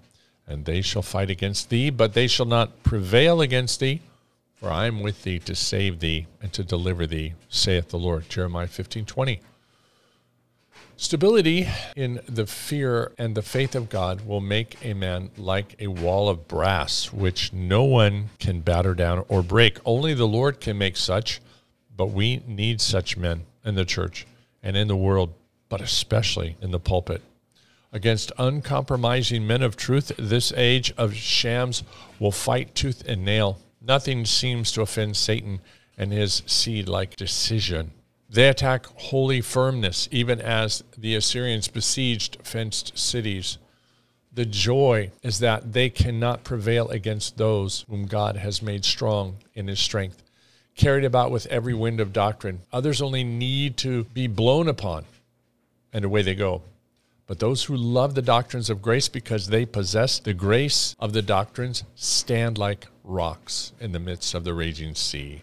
and 0.46 0.66
they 0.66 0.82
shall 0.82 1.02
fight 1.02 1.30
against 1.30 1.70
thee, 1.70 1.90
but 1.90 2.14
they 2.14 2.28
shall 2.28 2.46
not 2.46 2.84
prevail 2.84 3.40
against 3.40 3.80
thee. 3.80 4.02
For 4.64 4.72
I 4.72 4.86
am 4.86 5.02
with 5.02 5.24
thee 5.24 5.40
to 5.40 5.56
save 5.56 6.00
thee 6.00 6.26
and 6.42 6.54
to 6.54 6.64
deliver 6.64 7.06
thee, 7.06 7.34
saith 7.50 7.90
the 7.90 8.00
Lord. 8.00 8.30
Jeremiah 8.30 8.68
15 8.68 9.04
20. 9.04 9.42
Stability 10.96 11.68
in 11.98 12.22
the 12.30 12.46
fear 12.46 13.12
and 13.18 13.36
the 13.36 13.42
faith 13.42 13.76
of 13.76 13.90
God 13.90 14.26
will 14.26 14.40
make 14.40 14.78
a 14.82 14.94
man 14.94 15.32
like 15.36 15.76
a 15.82 15.88
wall 15.88 16.30
of 16.30 16.48
brass, 16.48 17.12
which 17.12 17.52
no 17.52 17.84
one 17.84 18.30
can 18.40 18.62
batter 18.62 18.94
down 18.94 19.26
or 19.28 19.44
break. 19.44 19.80
Only 19.84 20.14
the 20.14 20.30
Lord 20.30 20.62
can 20.62 20.78
make 20.78 20.96
such, 20.96 21.42
but 21.98 22.12
we 22.12 22.42
need 22.48 22.80
such 22.80 23.18
men 23.18 23.44
in 23.66 23.76
the 23.76 23.84
church 23.84 24.26
and 24.64 24.78
in 24.78 24.88
the 24.88 24.96
world, 24.96 25.34
but 25.68 25.82
especially 25.82 26.56
in 26.62 26.72
the 26.72 26.80
pulpit. 26.80 27.22
Against 27.92 28.32
uncompromising 28.38 29.46
men 29.46 29.62
of 29.62 29.76
truth, 29.76 30.14
this 30.18 30.54
age 30.56 30.94
of 30.98 31.16
shams 31.16 31.84
will 32.18 32.32
fight 32.32 32.74
tooth 32.76 33.04
and 33.06 33.26
nail. 33.26 33.60
Nothing 33.86 34.26
seems 34.26 34.72
to 34.72 34.82
offend 34.82 35.18
Satan 35.18 35.60
and 35.98 36.14
his 36.14 36.42
seed 36.46 36.88
like 36.88 37.18
decision. 37.18 37.92
They 38.30 38.48
attack 38.48 38.86
holy 38.86 39.42
firmness, 39.42 40.08
even 40.10 40.40
as 40.40 40.84
the 40.98 41.16
Assyrians 41.16 41.68
besieged 41.68 42.38
fenced 42.44 42.98
cities. 42.98 43.58
The 44.34 44.46
joy 44.46 45.12
is 45.22 45.40
that 45.40 45.74
they 45.74 45.90
cannot 45.90 46.46
prevail 46.46 46.88
against 46.90 47.38
those 47.38 47.86
whom 47.90 48.08
God 48.08 48.38
has 48.38 48.62
made 48.62 48.86
strong 48.86 49.36
in 49.54 49.68
his 49.68 49.80
strength, 49.80 50.24
carried 50.76 51.04
about 51.04 51.30
with 51.30 51.46
every 51.48 51.74
wind 51.74 52.00
of 52.00 52.14
doctrine. 52.14 52.62
Others 52.72 53.02
only 53.02 53.24
need 53.24 53.78
to 53.78 54.06
be 54.06 54.28
blown 54.28 54.68
upon, 54.70 55.06
and 55.92 56.06
away 56.06 56.22
they 56.22 56.36
go. 56.36 56.62
But 57.28 57.40
those 57.40 57.66
who 57.66 57.76
love 57.76 58.16
the 58.16 58.22
doctrines 58.22 58.70
of 58.70 58.82
grace 58.82 59.10
because 59.10 59.48
they 59.48 59.66
possess 59.66 60.20
the 60.20 60.34
grace 60.34 60.96
of 61.00 61.14
the 61.14 61.22
doctrines 61.22 61.84
stand 61.96 62.58
like 62.58 62.88
rocks 63.04 63.74
in 63.80 63.92
the 63.92 64.00
midst 64.00 64.34
of 64.34 64.44
the 64.44 64.54
raging 64.54 64.96
sea. 64.96 65.42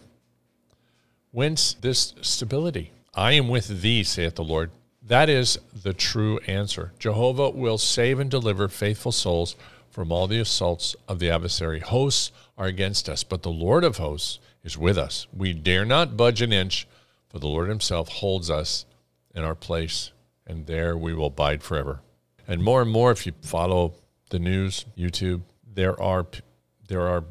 Whence 1.31 1.75
this 1.75 2.15
stability? 2.23 2.93
I 3.15 3.33
am 3.33 3.49
with 3.49 3.83
thee, 3.83 4.03
saith 4.03 4.37
the 4.37 4.45
Lord. 4.45 4.71
That 5.03 5.29
is 5.29 5.59
the 5.83 5.93
true 5.93 6.39
answer. 6.47 6.93
Jehovah 6.99 7.51
will 7.51 7.79
save 7.79 8.19
and 8.19 8.31
deliver 8.31 8.69
faithful 8.69 9.13
souls 9.13 9.57
from 9.91 10.13
all 10.13 10.27
the 10.27 10.41
assaults 10.41 10.95
of 11.09 11.19
the 11.19 11.31
adversary. 11.31 11.81
Hosts 11.81 12.31
are 12.57 12.67
against 12.67 13.09
us, 13.09 13.25
but 13.25 13.43
the 13.43 13.51
Lord 13.51 13.85
of 13.85 13.97
hosts 13.97 14.39
is 14.63 14.79
with 14.79 14.99
us. 14.99 15.27
We 15.33 15.53
dare 15.53 15.85
not 15.85 16.17
budge 16.17 16.43
an 16.43 16.53
inch, 16.53 16.87
for 17.29 17.39
the 17.39 17.49
Lord 17.49 17.69
himself 17.69 18.09
holds 18.09 18.51
us 18.51 18.85
in 19.35 19.43
our 19.43 19.55
place, 19.55 20.13
and 20.47 20.67
there 20.67 20.97
we 20.97 21.15
will 21.15 21.27
abide 21.27 21.63
forever. 21.63 22.01
And 22.47 22.63
more 22.63 22.83
and 22.83 22.91
more, 22.91 23.11
if 23.13 23.27
you 23.27 23.33
follow 23.43 23.95
the 24.31 24.39
news, 24.39 24.85
YouTube, 24.97 25.43
there 25.73 26.01
are 26.01 26.27
there 26.89 27.07
are 27.07 27.25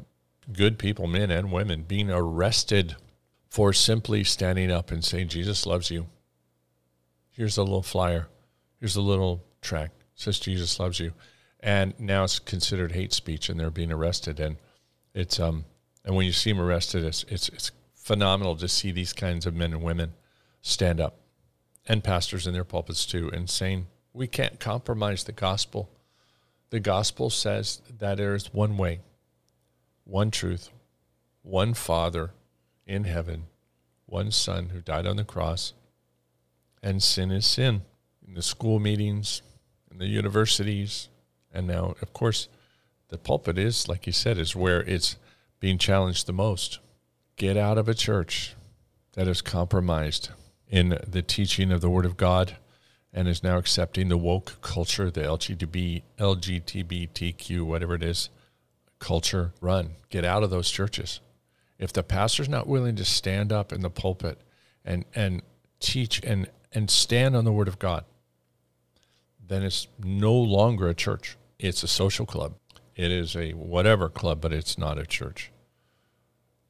good 0.52 0.78
people, 0.78 1.06
men 1.06 1.30
and 1.30 1.52
women, 1.52 1.82
being 1.82 2.10
arrested 2.10 2.96
for 3.48 3.72
simply 3.72 4.24
standing 4.24 4.70
up 4.70 4.90
and 4.90 5.04
saying, 5.04 5.28
Jesus 5.28 5.66
loves 5.66 5.90
you. 5.90 6.06
Here's 7.30 7.56
a 7.56 7.62
little 7.62 7.82
flyer. 7.82 8.28
Here's 8.78 8.96
a 8.96 9.02
little 9.02 9.44
tract. 9.60 10.00
It 10.14 10.20
says 10.20 10.38
Jesus 10.38 10.78
loves 10.78 11.00
you. 11.00 11.12
And 11.60 11.98
now 11.98 12.24
it's 12.24 12.38
considered 12.38 12.92
hate 12.92 13.12
speech 13.12 13.48
and 13.48 13.58
they're 13.58 13.70
being 13.70 13.92
arrested. 13.92 14.40
And 14.40 14.56
it's 15.14 15.38
um 15.38 15.64
and 16.04 16.16
when 16.16 16.26
you 16.26 16.32
see 16.32 16.50
them 16.50 16.60
arrested, 16.60 17.04
it's 17.04 17.24
it's 17.24 17.48
it's 17.50 17.72
phenomenal 17.94 18.56
to 18.56 18.68
see 18.68 18.92
these 18.92 19.12
kinds 19.12 19.46
of 19.46 19.54
men 19.54 19.72
and 19.72 19.82
women 19.82 20.14
stand 20.62 21.00
up 21.00 21.20
and 21.86 22.04
pastors 22.04 22.46
in 22.46 22.54
their 22.54 22.64
pulpits 22.64 23.04
too 23.04 23.30
and 23.32 23.50
saying, 23.50 23.86
We 24.12 24.26
can't 24.26 24.58
compromise 24.58 25.24
the 25.24 25.32
gospel. 25.32 25.90
The 26.70 26.80
gospel 26.80 27.30
says 27.30 27.82
that 27.98 28.16
there 28.16 28.34
is 28.34 28.54
one 28.54 28.76
way 28.76 29.00
one 30.10 30.30
truth, 30.30 30.70
one 31.42 31.72
Father 31.72 32.32
in 32.86 33.04
heaven, 33.04 33.44
one 34.06 34.30
Son 34.30 34.70
who 34.70 34.80
died 34.80 35.06
on 35.06 35.16
the 35.16 35.24
cross, 35.24 35.72
and 36.82 37.02
sin 37.02 37.30
is 37.30 37.46
sin. 37.46 37.82
In 38.26 38.34
the 38.34 38.42
school 38.42 38.80
meetings, 38.80 39.42
in 39.90 39.98
the 39.98 40.08
universities, 40.08 41.08
and 41.52 41.66
now, 41.66 41.94
of 42.02 42.12
course, 42.12 42.48
the 43.08 43.18
pulpit 43.18 43.56
is, 43.56 43.88
like 43.88 44.06
you 44.06 44.12
said, 44.12 44.36
is 44.36 44.56
where 44.56 44.82
it's 44.82 45.16
being 45.60 45.78
challenged 45.78 46.26
the 46.26 46.32
most. 46.32 46.80
Get 47.36 47.56
out 47.56 47.78
of 47.78 47.88
a 47.88 47.94
church 47.94 48.54
that 49.12 49.28
is 49.28 49.42
compromised 49.42 50.30
in 50.68 50.98
the 51.06 51.22
teaching 51.22 51.70
of 51.70 51.80
the 51.80 51.90
Word 51.90 52.04
of 52.04 52.16
God 52.16 52.56
and 53.12 53.28
is 53.28 53.42
now 53.42 53.58
accepting 53.58 54.08
the 54.08 54.16
woke 54.16 54.60
culture, 54.60 55.10
the 55.10 55.22
LGBT, 55.22 56.02
LGBTQ, 56.18 57.62
whatever 57.62 57.94
it 57.94 58.02
is, 58.02 58.30
culture, 59.00 59.52
run. 59.60 59.96
Get 60.08 60.24
out 60.24 60.44
of 60.44 60.50
those 60.50 60.70
churches. 60.70 61.20
If 61.78 61.92
the 61.92 62.04
pastor's 62.04 62.48
not 62.48 62.68
willing 62.68 62.94
to 62.96 63.04
stand 63.04 63.52
up 63.52 63.72
in 63.72 63.80
the 63.80 63.90
pulpit 63.90 64.38
and 64.84 65.04
and 65.14 65.42
teach 65.80 66.22
and 66.22 66.48
and 66.72 66.88
stand 66.88 67.34
on 67.34 67.44
the 67.44 67.52
word 67.52 67.66
of 67.66 67.78
God, 67.78 68.04
then 69.44 69.64
it's 69.64 69.88
no 69.98 70.32
longer 70.32 70.88
a 70.88 70.94
church. 70.94 71.36
It's 71.58 71.82
a 71.82 71.88
social 71.88 72.26
club. 72.26 72.54
It 72.94 73.10
is 73.10 73.34
a 73.34 73.52
whatever 73.52 74.08
club, 74.08 74.40
but 74.40 74.52
it's 74.52 74.78
not 74.78 74.98
a 74.98 75.06
church. 75.06 75.50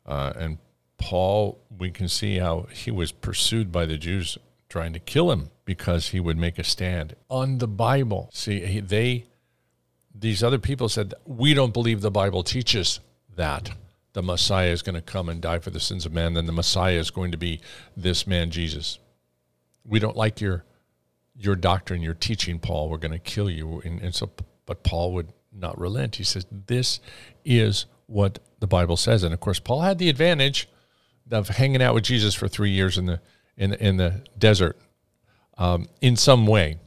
Uh, 0.06 0.32
and 0.36 0.58
Paul, 0.96 1.60
we 1.76 1.90
can 1.90 2.08
see 2.08 2.38
how 2.38 2.66
he 2.72 2.90
was 2.90 3.12
pursued 3.12 3.72
by 3.72 3.86
the 3.86 3.98
Jews 3.98 4.38
trying 4.68 4.92
to 4.92 4.98
kill 5.00 5.32
him 5.32 5.50
because 5.64 6.08
he 6.08 6.20
would 6.20 6.36
make 6.36 6.58
a 6.58 6.64
stand 6.64 7.16
on 7.28 7.58
the 7.58 7.68
Bible. 7.68 8.30
See, 8.32 8.64
he, 8.64 8.80
they 8.80 9.26
these 10.14 10.42
other 10.42 10.58
people 10.58 10.88
said, 10.88 11.14
We 11.24 11.54
don't 11.54 11.72
believe 11.72 12.00
the 12.00 12.10
Bible 12.10 12.42
teaches 12.42 13.00
that 13.36 13.70
the 14.12 14.22
Messiah 14.22 14.70
is 14.70 14.82
going 14.82 14.96
to 14.96 15.02
come 15.02 15.28
and 15.28 15.40
die 15.40 15.60
for 15.60 15.70
the 15.70 15.80
sins 15.80 16.04
of 16.04 16.12
man, 16.12 16.34
then 16.34 16.46
the 16.46 16.52
Messiah 16.52 16.98
is 16.98 17.10
going 17.10 17.30
to 17.30 17.36
be 17.36 17.60
this 17.96 18.26
man, 18.26 18.50
Jesus. 18.50 18.98
We 19.84 19.98
don't 19.98 20.16
like 20.16 20.40
your 20.40 20.64
your 21.36 21.56
doctrine, 21.56 22.02
your 22.02 22.14
teaching, 22.14 22.58
Paul. 22.58 22.90
We're 22.90 22.98
going 22.98 23.12
to 23.12 23.18
kill 23.18 23.48
you. 23.48 23.80
And, 23.84 24.00
and 24.02 24.14
so, 24.14 24.30
but 24.66 24.82
Paul 24.82 25.14
would 25.14 25.32
not 25.52 25.78
relent. 25.78 26.16
He 26.16 26.24
says, 26.24 26.46
This 26.50 27.00
is 27.44 27.86
what 28.06 28.40
the 28.58 28.66
Bible 28.66 28.96
says. 28.96 29.22
And 29.22 29.32
of 29.32 29.40
course, 29.40 29.58
Paul 29.58 29.80
had 29.80 29.98
the 29.98 30.08
advantage 30.08 30.68
of 31.30 31.48
hanging 31.48 31.80
out 31.80 31.94
with 31.94 32.04
Jesus 32.04 32.34
for 32.34 32.48
three 32.48 32.70
years 32.70 32.98
in 32.98 33.06
the 33.06 33.20
in 33.56 33.72
in 33.74 33.96
the 33.96 34.22
desert 34.36 34.76
um, 35.56 35.88
in 36.00 36.16
some 36.16 36.46
way, 36.46 36.78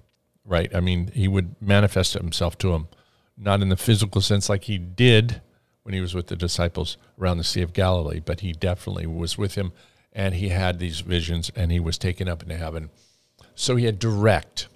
right? 0.46 0.74
I 0.76 0.82
mean, 0.82 1.12
he 1.14 1.28
would 1.28 1.56
manifest 1.62 2.14
himself 2.14 2.58
to 2.60 2.74
him 2.74 2.88
not 3.38 3.62
in 3.62 3.70
the 3.70 3.78
physical 3.78 4.22
sense 4.22 4.50
like 4.50 4.66
he 4.66 4.78
did 4.78 5.42
when 5.84 5.94
he 5.94 6.02
was 6.02 6.16
with 6.16 6.28
the 6.28 6.36
disciples 6.36 6.98
around 7.20 7.38
the 7.38 7.44
Sea 7.44 7.62
of 7.62 7.74
Galilee, 7.74 8.20
but 8.20 8.40
he 8.40 8.54
definitely 8.54 9.06
was 9.06 9.38
with 9.38 9.56
him 9.56 9.74
and 10.14 10.36
he 10.36 10.50
had 10.50 10.80
these 10.80 11.02
visions 11.02 11.52
and 11.56 11.72
he 11.72 11.80
was 11.80 11.98
taken 11.98 12.28
up 12.28 12.44
into 12.44 12.56
heaven. 12.56 12.90
So 13.56 13.76
he 13.76 13.86
had 13.86 14.00
direct 14.00 14.68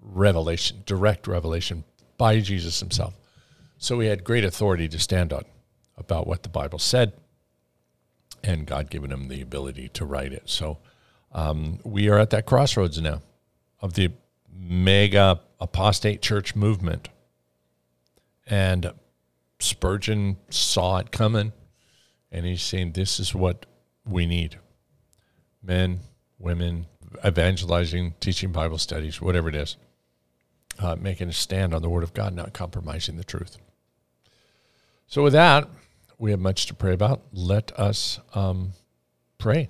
revelation, 0.00 0.82
direct 0.86 1.26
revelation 1.26 1.84
by 2.16 2.40
Jesus 2.40 2.80
himself. 2.80 3.14
So 3.78 4.00
he 4.00 4.08
had 4.08 4.24
great 4.24 4.44
authority 4.44 4.88
to 4.88 4.98
stand 4.98 5.32
on 5.32 5.44
about 5.96 6.26
what 6.26 6.42
the 6.42 6.48
Bible 6.48 6.78
said, 6.78 7.12
and 8.42 8.66
God 8.66 8.90
given 8.90 9.12
him 9.12 9.28
the 9.28 9.40
ability 9.40 9.88
to 9.90 10.04
write 10.04 10.32
it. 10.32 10.44
So 10.46 10.78
um, 11.32 11.78
we 11.84 12.08
are 12.08 12.18
at 12.18 12.30
that 12.30 12.46
crossroads 12.46 13.00
now 13.00 13.20
of 13.80 13.94
the 13.94 14.10
mega 14.52 15.40
apostate 15.60 16.22
church 16.22 16.54
movement 16.56 17.08
and 18.46 18.92
Spurgeon 19.58 20.36
saw 20.50 20.98
it 20.98 21.10
coming, 21.10 21.52
and 22.30 22.44
he's 22.44 22.62
saying, 22.62 22.92
This 22.92 23.18
is 23.18 23.34
what 23.34 23.66
we 24.06 24.26
need 24.26 24.58
men, 25.62 26.00
women, 26.38 26.86
evangelizing, 27.24 28.14
teaching 28.20 28.52
Bible 28.52 28.78
studies, 28.78 29.20
whatever 29.20 29.48
it 29.48 29.54
is, 29.54 29.76
uh, 30.78 30.96
making 30.96 31.28
a 31.28 31.32
stand 31.32 31.74
on 31.74 31.82
the 31.82 31.88
Word 31.88 32.02
of 32.02 32.12
God, 32.12 32.34
not 32.34 32.52
compromising 32.52 33.16
the 33.16 33.24
truth. 33.24 33.56
So, 35.06 35.22
with 35.22 35.32
that, 35.32 35.68
we 36.18 36.30
have 36.30 36.40
much 36.40 36.66
to 36.66 36.74
pray 36.74 36.92
about. 36.92 37.22
Let 37.32 37.78
us 37.78 38.20
um, 38.34 38.72
pray. 39.38 39.68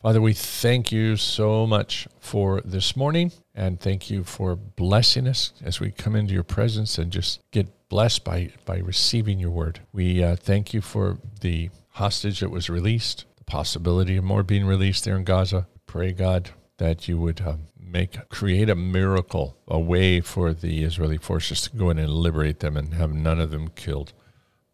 Father, 0.00 0.20
we 0.20 0.32
thank 0.32 0.92
you 0.92 1.16
so 1.16 1.66
much 1.66 2.06
for 2.20 2.60
this 2.60 2.94
morning 2.94 3.32
and 3.52 3.80
thank 3.80 4.08
you 4.08 4.22
for 4.22 4.54
blessing 4.54 5.26
us 5.26 5.52
as 5.64 5.80
we 5.80 5.90
come 5.90 6.14
into 6.14 6.32
your 6.32 6.44
presence 6.44 6.98
and 6.98 7.10
just 7.10 7.40
get 7.50 7.66
blessed 7.88 8.22
by, 8.22 8.52
by 8.64 8.78
receiving 8.78 9.40
your 9.40 9.50
word. 9.50 9.80
We 9.92 10.22
uh, 10.22 10.36
thank 10.36 10.72
you 10.72 10.82
for 10.82 11.18
the 11.40 11.70
hostage 11.88 12.38
that 12.38 12.50
was 12.50 12.70
released, 12.70 13.24
the 13.38 13.44
possibility 13.44 14.16
of 14.16 14.22
more 14.22 14.44
being 14.44 14.66
released 14.66 15.04
there 15.04 15.16
in 15.16 15.24
Gaza. 15.24 15.66
Pray, 15.86 16.12
God, 16.12 16.50
that 16.76 17.08
you 17.08 17.18
would 17.18 17.40
uh, 17.40 17.56
make 17.76 18.28
create 18.28 18.70
a 18.70 18.76
miracle, 18.76 19.56
a 19.66 19.80
way 19.80 20.20
for 20.20 20.54
the 20.54 20.84
Israeli 20.84 21.18
forces 21.18 21.62
to 21.62 21.76
go 21.76 21.90
in 21.90 21.98
and 21.98 22.12
liberate 22.12 22.60
them 22.60 22.76
and 22.76 22.94
have 22.94 23.12
none 23.12 23.40
of 23.40 23.50
them 23.50 23.66
killed. 23.74 24.12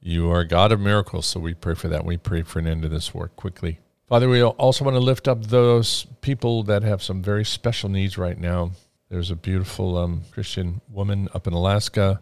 You 0.03 0.31
are 0.31 0.45
God 0.45 0.71
of 0.71 0.81
miracles, 0.81 1.25
so 1.25 1.41
we 1.41 1.55
pray 1.55 1.77
for 1.77 1.89
that. 1.89 2.05
We 2.05 2.19
pray 2.19 2.43
for 2.43 2.59
an 2.59 2.67
end 2.67 2.83
to 2.83 2.91
this 2.91 3.15
war 3.15 3.29
quickly. 3.29 3.79
Father, 4.07 4.29
we 4.29 4.43
also 4.43 4.85
want 4.85 4.97
to 4.97 5.01
lift 5.01 5.29
up 5.29 5.45
those 5.45 6.07
people 6.21 6.63
that 6.65 6.83
have 6.83 7.03
some 7.03 7.23
very 7.23 7.45
special 7.45 7.89
needs 7.89 8.19
right 8.19 8.39
now. 8.39 8.73
There's 9.09 9.31
a 9.31 9.37
beautiful 9.37 9.97
um, 9.97 10.23
Christian 10.31 10.83
woman 10.91 11.29
up 11.33 11.47
in 11.47 11.55
Alaska. 11.55 12.21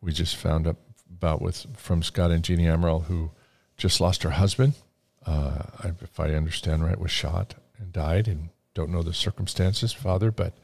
We 0.00 0.12
just 0.12 0.34
found 0.34 0.66
out 0.66 0.76
about 1.08 1.40
with 1.40 1.66
from 1.76 2.02
Scott 2.02 2.30
and 2.32 2.42
Jeannie 2.42 2.64
Amaral 2.64 3.04
who 3.04 3.30
just 3.76 4.00
lost 4.00 4.24
her 4.24 4.30
husband. 4.30 4.74
Uh, 5.24 5.62
if 6.02 6.18
I 6.18 6.30
understand 6.34 6.82
right, 6.82 6.98
was 6.98 7.10
shot 7.10 7.54
and 7.78 7.92
died, 7.92 8.26
and 8.26 8.48
don't 8.74 8.90
know 8.90 9.02
the 9.02 9.12
circumstances, 9.12 9.92
Father, 9.92 10.30
but 10.30 10.54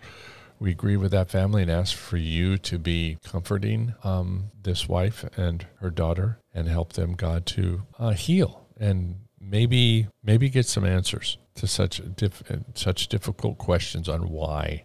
we 0.59 0.71
agree 0.71 0.97
with 0.97 1.13
that 1.13 1.31
family 1.31 1.63
and 1.63 1.71
ask 1.71 1.95
for 1.95 2.17
you 2.17 2.57
to 2.59 2.79
be 2.79 3.19
comforting 3.23 3.95
um, 4.03 4.51
this 4.61 4.89
wife 4.89 5.25
and 5.37 5.67
her 5.81 5.91
daughter 5.91 6.39
and 6.55 6.69
help 6.69 6.95
them, 6.95 7.15
God, 7.15 7.45
to 7.47 7.83
uh, 7.99 8.13
heal 8.13 8.67
and 8.79 9.26
maybe 9.41 10.09
maybe 10.23 10.49
get 10.49 10.67
some 10.67 10.85
answers 10.85 11.39
to 11.57 11.67
such 11.67 12.01
diff, 12.17 12.43
such 12.75 13.09
difficult 13.09 13.59
questions 13.59 14.09
on 14.09 14.29
why. 14.29 14.85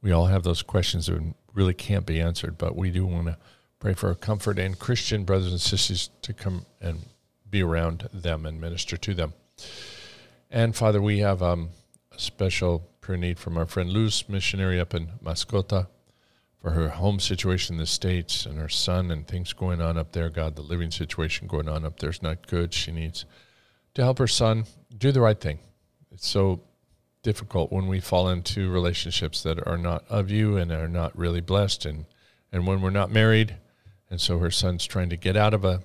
We 0.00 0.12
all 0.12 0.26
have 0.26 0.44
those 0.44 0.62
questions 0.62 1.06
that 1.06 1.34
really 1.52 1.74
can't 1.74 2.06
be 2.06 2.20
answered, 2.20 2.56
but 2.56 2.76
we 2.76 2.90
do 2.90 3.04
want 3.04 3.26
to 3.26 3.38
pray 3.80 3.94
for 3.94 4.14
comfort 4.14 4.58
and 4.58 4.78
Christian 4.78 5.24
brothers 5.24 5.50
and 5.50 5.60
sisters 5.60 6.10
to 6.22 6.32
come 6.32 6.66
and 6.80 7.00
be 7.50 7.62
around 7.62 8.08
them 8.12 8.46
and 8.46 8.60
minister 8.60 8.96
to 8.96 9.14
them. 9.14 9.32
And 10.50 10.74
Father, 10.74 11.02
we 11.02 11.18
have 11.18 11.42
um, 11.42 11.70
a 12.12 12.18
special 12.18 12.88
prayer 13.00 13.18
need 13.18 13.38
from 13.38 13.56
our 13.56 13.66
friend 13.66 13.90
Luz, 13.90 14.24
missionary 14.28 14.78
up 14.78 14.94
in 14.94 15.08
Mascota, 15.22 15.88
for 16.60 16.70
her 16.70 16.88
home 16.90 17.20
situation 17.20 17.74
in 17.74 17.80
the 17.80 17.86
States 17.86 18.46
and 18.46 18.58
her 18.58 18.68
son 18.68 19.10
and 19.10 19.26
things 19.26 19.52
going 19.52 19.80
on 19.80 19.96
up 19.96 20.12
there. 20.12 20.28
God, 20.28 20.56
the 20.56 20.62
living 20.62 20.90
situation 20.90 21.46
going 21.46 21.68
on 21.68 21.84
up 21.84 22.00
there 22.00 22.10
is 22.10 22.22
not 22.22 22.46
good. 22.46 22.74
She 22.74 22.92
needs 22.92 23.24
to 23.98 24.04
help 24.04 24.18
her 24.18 24.28
son 24.28 24.64
do 24.96 25.10
the 25.10 25.20
right 25.20 25.40
thing. 25.40 25.58
It's 26.12 26.28
so 26.28 26.60
difficult 27.22 27.72
when 27.72 27.88
we 27.88 27.98
fall 27.98 28.28
into 28.28 28.70
relationships 28.70 29.42
that 29.42 29.66
are 29.66 29.76
not 29.76 30.04
of 30.08 30.30
you 30.30 30.56
and 30.56 30.70
are 30.70 30.86
not 30.86 31.18
really 31.18 31.40
blessed 31.40 31.84
and 31.84 32.06
and 32.52 32.64
when 32.64 32.80
we're 32.80 32.90
not 32.90 33.10
married 33.10 33.56
and 34.08 34.20
so 34.20 34.38
her 34.38 34.52
son's 34.52 34.86
trying 34.86 35.10
to 35.10 35.16
get 35.16 35.36
out 35.36 35.52
of 35.52 35.64
a, 35.64 35.82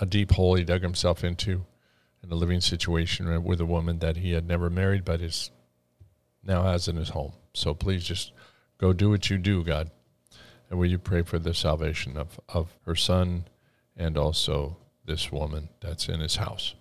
a 0.00 0.06
deep 0.06 0.30
hole 0.30 0.54
he 0.54 0.62
dug 0.62 0.80
himself 0.80 1.24
into 1.24 1.66
in 2.22 2.30
a 2.30 2.36
living 2.36 2.60
situation 2.60 3.42
with 3.42 3.60
a 3.60 3.66
woman 3.66 3.98
that 3.98 4.18
he 4.18 4.30
had 4.30 4.46
never 4.46 4.70
married 4.70 5.04
but 5.04 5.20
is 5.20 5.50
now 6.44 6.62
has 6.62 6.86
in 6.86 6.94
his 6.94 7.08
home 7.08 7.32
so 7.52 7.74
please 7.74 8.04
just 8.04 8.30
go 8.78 8.92
do 8.92 9.10
what 9.10 9.28
you 9.28 9.36
do 9.36 9.64
god 9.64 9.90
And 10.70 10.78
will 10.78 10.86
you 10.86 10.98
pray 10.98 11.22
for 11.22 11.40
the 11.40 11.52
salvation 11.52 12.16
of, 12.16 12.38
of 12.48 12.78
her 12.86 12.94
son 12.94 13.48
and 13.96 14.16
also 14.16 14.76
this 15.04 15.32
woman 15.32 15.68
that's 15.80 16.08
in 16.08 16.20
his 16.20 16.36
house. 16.36 16.76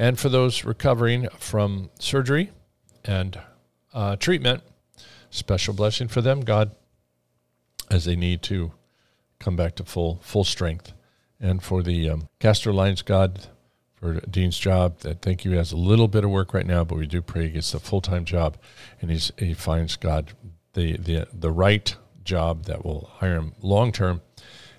And 0.00 0.18
for 0.18 0.30
those 0.30 0.64
recovering 0.64 1.28
from 1.38 1.90
surgery 1.98 2.52
and 3.04 3.38
uh, 3.92 4.16
treatment, 4.16 4.62
special 5.28 5.74
blessing 5.74 6.08
for 6.08 6.22
them, 6.22 6.40
God, 6.40 6.70
as 7.90 8.06
they 8.06 8.16
need 8.16 8.40
to 8.44 8.72
come 9.38 9.56
back 9.56 9.74
to 9.74 9.84
full 9.84 10.18
full 10.22 10.44
strength. 10.44 10.94
And 11.38 11.62
for 11.62 11.82
the 11.82 12.08
um, 12.08 12.28
Castor 12.38 12.72
Lines, 12.72 13.02
God, 13.02 13.48
for 13.94 14.20
Dean's 14.20 14.58
job, 14.58 15.00
that 15.00 15.20
thank 15.20 15.44
you. 15.44 15.50
He 15.50 15.58
has 15.58 15.70
a 15.70 15.76
little 15.76 16.08
bit 16.08 16.24
of 16.24 16.30
work 16.30 16.54
right 16.54 16.66
now, 16.66 16.82
but 16.82 16.96
we 16.96 17.06
do 17.06 17.20
pray 17.20 17.42
he 17.42 17.50
gets 17.50 17.74
a 17.74 17.78
full 17.78 18.00
time 18.00 18.24
job, 18.24 18.56
and 19.02 19.10
he's 19.10 19.30
he 19.36 19.52
finds 19.52 19.96
God 19.96 20.32
the 20.72 20.96
the 20.96 21.28
the 21.30 21.52
right 21.52 21.94
job 22.24 22.64
that 22.64 22.86
will 22.86 23.10
hire 23.16 23.36
him 23.36 23.52
long 23.60 23.92
term, 23.92 24.22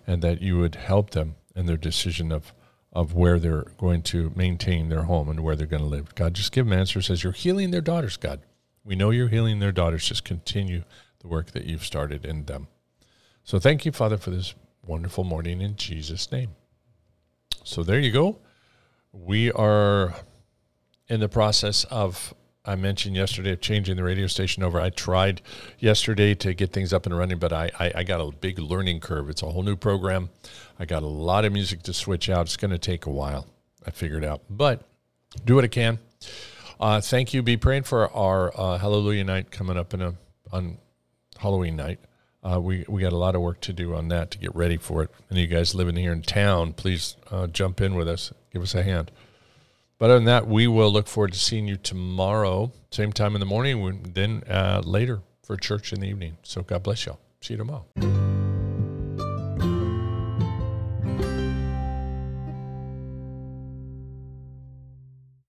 and 0.07 0.23
that 0.23 0.41
you 0.41 0.57
would 0.57 0.73
help 0.73 1.11
them 1.11 1.35
in 1.55 1.67
their 1.67 1.77
decision 1.77 2.31
of 2.31 2.53
of 2.93 3.13
where 3.13 3.39
they're 3.39 3.65
going 3.77 4.01
to 4.01 4.31
maintain 4.35 4.89
their 4.89 5.03
home 5.03 5.29
and 5.29 5.39
where 5.41 5.55
they're 5.55 5.67
going 5.67 5.83
to 5.83 5.87
live. 5.87 6.13
God, 6.15 6.33
just 6.33 6.51
give 6.51 6.65
them 6.65 6.77
answers 6.77 7.09
as 7.09 7.23
you're 7.23 7.31
healing 7.33 7.71
their 7.71 7.81
daughters, 7.81 8.17
God. 8.17 8.41
We 8.83 8.95
know 8.95 9.11
you're 9.11 9.29
healing 9.29 9.59
their 9.59 9.71
daughters. 9.71 10.07
Just 10.07 10.25
continue 10.25 10.83
the 11.19 11.27
work 11.27 11.51
that 11.51 11.65
you've 11.65 11.85
started 11.85 12.25
in 12.25 12.45
them. 12.45 12.67
So 13.43 13.59
thank 13.59 13.85
you, 13.85 13.91
Father, 13.91 14.17
for 14.17 14.31
this 14.31 14.55
wonderful 14.85 15.23
morning 15.23 15.61
in 15.61 15.75
Jesus' 15.75 16.31
name. 16.31 16.51
So 17.63 17.83
there 17.83 17.99
you 17.99 18.11
go. 18.11 18.39
We 19.11 19.51
are 19.51 20.15
in 21.07 21.19
the 21.19 21.29
process 21.29 21.83
of 21.85 22.33
I 22.63 22.75
mentioned 22.75 23.15
yesterday 23.15 23.53
of 23.53 23.61
changing 23.61 23.95
the 23.95 24.03
radio 24.03 24.27
station 24.27 24.61
over. 24.61 24.79
I 24.79 24.91
tried 24.91 25.41
yesterday 25.79 26.35
to 26.35 26.53
get 26.53 26.71
things 26.71 26.93
up 26.93 27.07
and 27.07 27.17
running, 27.17 27.39
but 27.39 27.51
I, 27.51 27.71
I, 27.79 27.91
I, 27.95 28.03
got 28.03 28.21
a 28.21 28.31
big 28.31 28.59
learning 28.59 28.99
curve. 28.99 29.31
It's 29.31 29.41
a 29.41 29.47
whole 29.47 29.63
new 29.63 29.75
program. 29.75 30.29
I 30.77 30.85
got 30.85 31.01
a 31.01 31.07
lot 31.07 31.43
of 31.43 31.53
music 31.53 31.81
to 31.83 31.93
switch 31.93 32.29
out. 32.29 32.45
It's 32.45 32.57
going 32.57 32.69
to 32.69 32.77
take 32.77 33.07
a 33.07 33.09
while. 33.09 33.47
I 33.85 33.89
figured 33.89 34.23
out, 34.23 34.41
but 34.47 34.83
do 35.43 35.55
what 35.55 35.63
I 35.63 35.69
can. 35.69 35.97
Uh, 36.79 37.01
thank 37.01 37.33
you. 37.33 37.41
Be 37.41 37.57
praying 37.57 37.83
for 37.83 38.11
our 38.11 38.51
uh, 38.55 38.77
Hallelujah 38.77 39.23
night 39.23 39.49
coming 39.49 39.75
up 39.75 39.95
in 39.95 40.01
a 40.01 40.13
on 40.51 40.77
Halloween 41.39 41.75
night. 41.75 41.99
Uh, 42.43 42.59
we 42.61 42.85
we 42.87 43.01
got 43.01 43.13
a 43.13 43.17
lot 43.17 43.33
of 43.33 43.41
work 43.41 43.59
to 43.61 43.73
do 43.73 43.95
on 43.95 44.09
that 44.09 44.29
to 44.31 44.37
get 44.37 44.55
ready 44.55 44.77
for 44.77 45.01
it. 45.01 45.09
And 45.29 45.39
you 45.39 45.47
guys 45.47 45.73
living 45.73 45.95
here 45.95 46.11
in 46.11 46.21
town, 46.21 46.73
please 46.73 47.15
uh, 47.31 47.47
jump 47.47 47.81
in 47.81 47.95
with 47.95 48.07
us. 48.07 48.31
Give 48.51 48.61
us 48.61 48.75
a 48.75 48.83
hand. 48.83 49.09
But 50.01 50.09
other 50.09 50.15
than 50.15 50.25
that, 50.25 50.47
we 50.47 50.65
will 50.65 50.91
look 50.91 51.07
forward 51.07 51.33
to 51.33 51.39
seeing 51.39 51.67
you 51.67 51.75
tomorrow, 51.77 52.71
same 52.89 53.13
time 53.13 53.35
in 53.35 53.39
the 53.39 53.45
morning, 53.45 54.13
then 54.15 54.41
uh, 54.49 54.81
later 54.83 55.21
for 55.43 55.55
church 55.57 55.93
in 55.93 55.99
the 55.99 56.07
evening. 56.07 56.37
So 56.41 56.63
God 56.63 56.81
bless 56.81 57.05
y'all. 57.05 57.19
See 57.39 57.53
you 57.53 57.59
tomorrow. 57.59 58.30